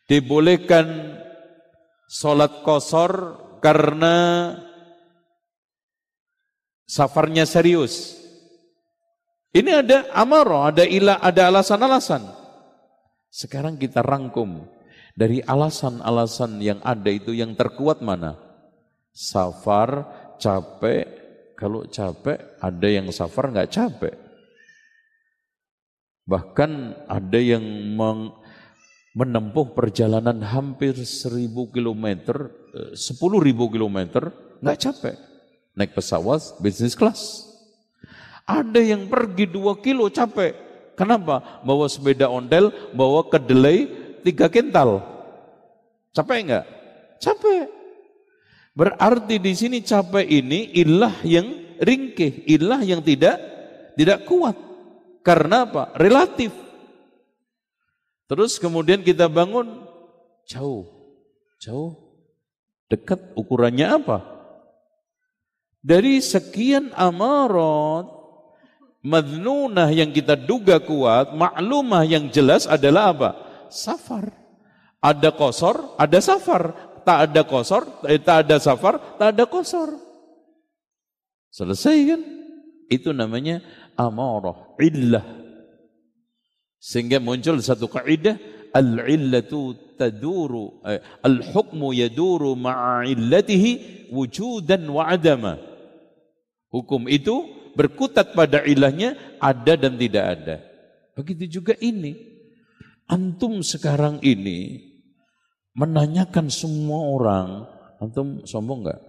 Dibolehkan 0.09 1.17
sholat 2.09 2.65
kosor 2.65 3.39
karena 3.63 4.51
safarnya 6.87 7.47
serius. 7.47 8.19
Ini 9.53 9.85
ada 9.85 10.09
amarah, 10.17 10.73
ada 10.73 10.83
ilah, 10.83 11.21
ada 11.21 11.53
alasan-alasan. 11.53 12.25
Sekarang 13.29 13.77
kita 13.77 14.01
rangkum 14.01 14.65
dari 15.13 15.45
alasan-alasan 15.45 16.57
yang 16.57 16.81
ada 16.81 17.09
itu 17.13 17.37
yang 17.37 17.53
terkuat 17.53 18.01
mana? 18.01 18.33
Safar, 19.13 20.09
capek, 20.41 21.05
kalau 21.53 21.85
capek 21.85 22.57
ada 22.57 22.87
yang 22.89 23.13
safar 23.13 23.53
nggak 23.53 23.69
capek. 23.69 24.15
Bahkan 26.25 26.71
ada 27.05 27.39
yang 27.39 27.61
meng, 27.93 28.33
menempuh 29.13 29.75
perjalanan 29.77 30.41
hampir 30.41 30.97
seribu 31.05 31.69
kilometer, 31.69 32.49
eh, 32.73 32.91
sepuluh 32.97 33.37
ribu 33.37 33.69
kilometer, 33.69 34.33
nggak 34.65 34.79
capek. 34.81 35.32
Naik 35.73 35.97
pesawat, 35.97 36.61
bisnis 36.61 36.93
kelas. 36.93 37.49
Ada 38.45 38.77
yang 38.77 39.09
pergi 39.09 39.49
dua 39.49 39.73
kilo 39.81 40.05
capek. 40.11 40.53
Kenapa? 40.93 41.61
Bawa 41.65 41.89
sepeda 41.89 42.29
ondel, 42.29 42.69
bawa 42.93 43.25
kedelai, 43.25 43.89
tiga 44.21 44.45
kental. 44.45 45.01
Capek 46.13 46.37
enggak? 46.45 46.65
Capek. 47.17 47.65
Berarti 48.73 49.41
di 49.41 49.53
sini 49.57 49.81
capek 49.81 50.25
ini 50.25 50.69
ilah 50.77 51.13
yang 51.25 51.77
ringkih, 51.81 52.45
ilah 52.45 52.81
yang 52.85 53.01
tidak 53.01 53.41
tidak 53.97 54.25
kuat. 54.29 54.57
Karena 55.25 55.65
apa? 55.65 55.93
Relatif. 55.97 56.53
Terus 58.29 58.57
kemudian 58.57 59.01
kita 59.05 59.29
bangun 59.29 59.85
jauh, 60.49 60.89
jauh, 61.61 61.93
dekat 62.89 63.21
ukurannya 63.37 63.87
apa? 63.93 64.32
Dari 65.83 66.23
sekian 66.23 66.95
amarat, 66.95 68.07
madnunah 69.03 69.91
yang 69.91 70.15
kita 70.15 70.39
duga 70.39 70.79
kuat, 70.79 71.35
maklumah 71.35 72.07
yang 72.07 72.31
jelas 72.31 72.63
adalah 72.63 73.11
apa? 73.11 73.29
Safar. 73.67 74.31
Ada 75.03 75.35
kosor, 75.35 75.99
ada 75.99 76.23
safar. 76.23 76.95
Tak 77.03 77.19
ada 77.27 77.43
kosor, 77.43 77.83
eh, 78.07 78.15
tak 78.15 78.47
ada 78.47 78.63
safar, 78.63 79.19
tak 79.19 79.35
ada 79.35 79.43
kosor. 79.43 79.99
Selesai 81.51 81.97
kan? 82.15 82.21
Itu 82.87 83.11
namanya 83.11 83.59
amarah, 83.99 84.79
illah. 84.79 85.27
Sehingga 86.79 87.19
muncul 87.19 87.59
satu 87.59 87.91
kaidah 87.91 88.39
al-illatu 88.71 89.75
taduru 89.99 90.79
eh, 90.87 91.03
al-hukmu 91.27 91.91
yaduru 91.91 92.55
ma'a 92.55 93.03
illatihi 93.03 94.07
wujudan 94.15 94.87
wa 94.87 95.11
adama. 95.11 95.72
Hukum 96.73 97.05
itu 97.05 97.45
berkutat 97.77 98.33
pada 98.33 98.65
ilahnya 98.65 99.13
ada 99.37 99.77
dan 99.77 99.93
tidak 99.93 100.25
ada. 100.25 100.55
Begitu 101.13 101.61
juga 101.61 101.77
ini. 101.77 102.33
Antum 103.05 103.61
sekarang 103.61 104.17
ini 104.25 104.81
menanyakan 105.77 106.49
semua 106.49 107.13
orang, 107.13 107.47
antum 108.01 108.41
sombong 108.47 108.89
nggak? 108.89 109.01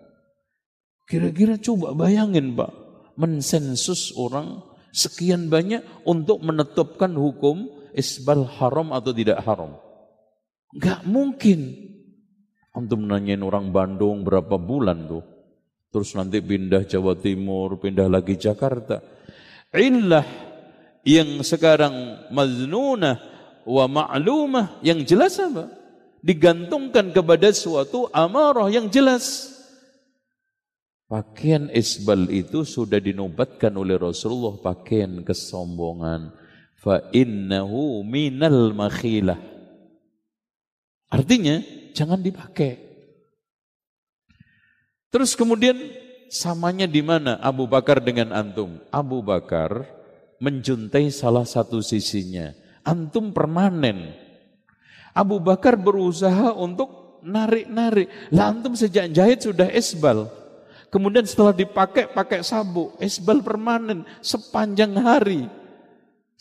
Kira-kira 1.09 1.57
coba 1.57 1.97
bayangin 1.97 2.53
Pak, 2.53 2.73
mensensus 3.17 4.13
orang 4.17 4.61
sekian 4.93 5.49
banyak 5.49 5.81
untuk 6.05 6.45
menetapkan 6.45 7.17
hukum 7.17 7.71
isbal 7.97 8.45
haram 8.61 8.93
atau 8.93 9.15
tidak 9.15 9.41
haram. 9.47 9.79
Gak 10.75 11.07
mungkin. 11.07 11.71
Antum 12.75 13.07
nanyain 13.07 13.41
orang 13.41 13.71
Bandung 13.71 14.27
berapa 14.27 14.59
bulan 14.59 15.07
tuh. 15.07 15.34
Terus 15.95 16.11
nanti 16.19 16.43
pindah 16.43 16.83
Jawa 16.91 17.15
Timur, 17.15 17.79
pindah 17.79 18.11
lagi 18.11 18.35
Jakarta. 18.35 18.99
Illah 19.71 20.27
yang 21.07 21.39
sekarang 21.47 22.27
maznunah 22.35 23.23
wa 23.63 23.87
ma'lumah 23.87 24.83
yang 24.83 25.07
jelas 25.07 25.39
apa? 25.39 25.71
Digantungkan 26.19 27.15
kepada 27.15 27.55
suatu 27.55 28.11
amarah 28.11 28.75
yang 28.75 28.91
jelas. 28.91 29.55
Pakaian 31.07 31.71
isbal 31.71 32.27
itu 32.27 32.67
sudah 32.67 32.99
dinobatkan 32.99 33.71
oleh 33.79 33.95
Rasulullah 33.95 34.59
pakaian 34.59 35.23
kesombongan. 35.23 36.35
Fa 36.75 37.07
innahu 37.15 38.03
minal 38.03 38.75
makhilah. 38.75 39.39
Artinya 41.07 41.63
jangan 41.95 42.19
dipakai. 42.19 42.94
Terus 45.15 45.39
kemudian 45.39 45.79
samanya 46.27 46.91
di 46.91 46.99
mana 46.99 47.39
Abu 47.39 47.71
Bakar 47.71 48.03
dengan 48.03 48.35
antum? 48.35 48.83
Abu 48.91 49.23
Bakar 49.23 49.87
menjuntai 50.43 51.07
salah 51.15 51.47
satu 51.47 51.79
sisinya. 51.79 52.51
Antum 52.83 53.31
permanen. 53.31 54.11
Abu 55.15 55.39
Bakar 55.39 55.79
berusaha 55.79 56.51
untuk 56.59 57.23
narik-narik. 57.23 58.11
Lah 58.35 58.51
antum 58.51 58.75
sejak 58.75 59.15
jahit 59.15 59.47
sudah 59.47 59.71
esbal. 59.71 60.27
Kemudian 60.91 61.23
setelah 61.23 61.55
dipakai, 61.55 62.11
pakai 62.11 62.43
sabuk. 62.43 62.99
Esbal 62.99 63.39
permanen 63.39 64.03
sepanjang 64.19 64.99
hari. 64.99 65.47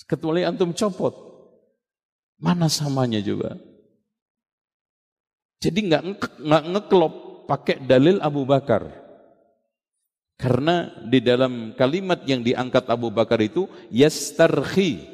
Kecuali 0.10 0.50
antum 0.50 0.74
copot. 0.74 1.14
Mana 2.42 2.66
samanya 2.74 3.22
juga. 3.22 3.54
Jadi 5.62 5.94
nggak 5.94 6.04
nggak 6.42 6.64
ngeklop 6.74 7.23
pakai 7.46 7.84
dalil 7.84 8.20
Abu 8.24 8.44
Bakar. 8.48 9.04
Karena 10.40 10.92
di 11.08 11.24
dalam 11.24 11.72
kalimat 11.78 12.26
yang 12.28 12.44
diangkat 12.44 12.90
Abu 12.90 13.14
Bakar 13.14 13.40
itu 13.40 13.70
yastarhi. 13.94 15.14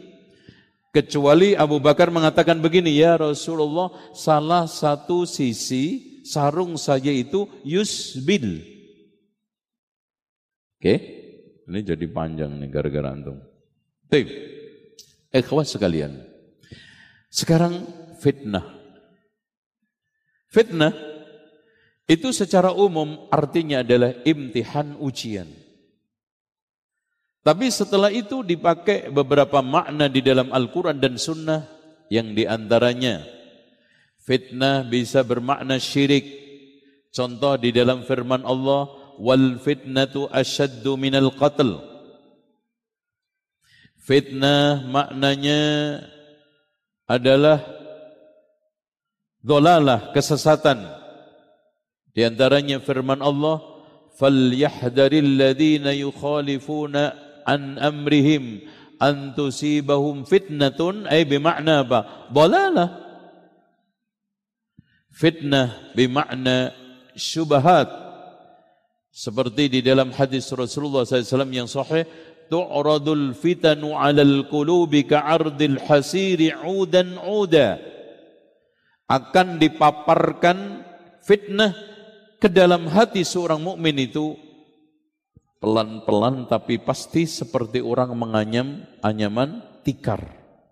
Kecuali 0.90 1.54
Abu 1.54 1.78
Bakar 1.78 2.10
mengatakan 2.10 2.58
begini, 2.58 2.98
ya 2.98 3.14
Rasulullah, 3.14 3.94
salah 4.18 4.66
satu 4.66 5.30
sisi 5.30 6.18
sarung 6.26 6.82
saya 6.82 7.14
itu 7.14 7.46
yusbil. 7.62 8.66
Oke, 10.82 10.96
ini 11.70 11.80
jadi 11.86 12.06
panjang 12.10 12.50
nih 12.58 12.70
gara-gara 12.74 13.14
antum. 13.14 13.38
Baik, 14.10 14.34
ikhwas 15.30 15.78
sekalian. 15.78 16.26
Sekarang 17.30 17.86
fitnah. 18.18 18.66
Fitnah 20.50 21.09
itu 22.10 22.34
secara 22.34 22.74
umum 22.74 23.30
artinya 23.30 23.86
adalah 23.86 24.18
imtihan 24.26 24.98
ujian. 24.98 25.46
Tapi 27.46 27.70
setelah 27.70 28.10
itu 28.10 28.42
dipakai 28.42 29.14
beberapa 29.14 29.62
makna 29.62 30.10
di 30.10 30.26
dalam 30.26 30.50
Al-Quran 30.50 30.98
dan 30.98 31.22
Sunnah 31.22 31.70
yang 32.10 32.34
di 32.34 32.50
antaranya 32.50 33.22
fitnah 34.26 34.84
bisa 34.86 35.22
bermakna 35.22 35.78
syirik. 35.78 36.26
Contoh 37.10 37.58
di 37.58 37.74
dalam 37.74 38.06
firman 38.06 38.46
Allah, 38.46 38.90
wal 39.18 39.58
fitnatu 39.58 40.30
asyaddu 40.30 40.94
minal 40.94 41.34
qatl. 41.34 41.82
Fitnah 44.02 44.86
maknanya 44.86 45.62
adalah 47.10 47.66
dolalah, 49.42 50.14
kesesatan. 50.14 50.99
Di 52.14 52.26
antaranya 52.26 52.82
firman 52.82 53.22
Allah, 53.22 53.62
"Falyahdharil 54.18 55.38
ladzina 55.38 55.94
yukhalifuna 55.94 57.14
an 57.46 57.78
amrihim 57.78 58.66
an 58.98 59.38
tusibahum 59.38 60.26
fitnatun" 60.26 61.06
ay 61.06 61.30
bermakna 61.30 61.86
apa? 61.86 62.30
Dalalah. 62.34 62.90
Fitnah 65.14 65.94
bermakna 65.94 66.74
syubhat. 67.14 67.92
Seperti 69.10 69.68
di 69.68 69.80
dalam 69.84 70.16
hadis 70.16 70.48
Rasulullah 70.54 71.04
SAW 71.04 71.50
yang 71.52 71.68
sahih, 71.68 72.08
tu'radul 72.48 73.36
fitanu 73.38 73.94
'alal 73.94 74.48
qulubi 74.48 75.06
ka'ardil 75.06 75.78
hasiri 75.86 76.56
'udan 76.56 77.20
'uda. 77.20 77.78
Akan 79.10 79.58
dipaparkan 79.58 80.86
fitnah 81.26 81.89
ke 82.40 82.48
dalam 82.48 82.88
hati 82.88 83.28
seorang 83.28 83.60
mukmin 83.60 84.00
itu 84.00 84.40
pelan-pelan 85.60 86.48
tapi 86.48 86.80
pasti 86.80 87.28
seperti 87.28 87.84
orang 87.84 88.16
menganyam 88.16 88.88
anyaman 89.04 89.60
tikar. 89.84 90.39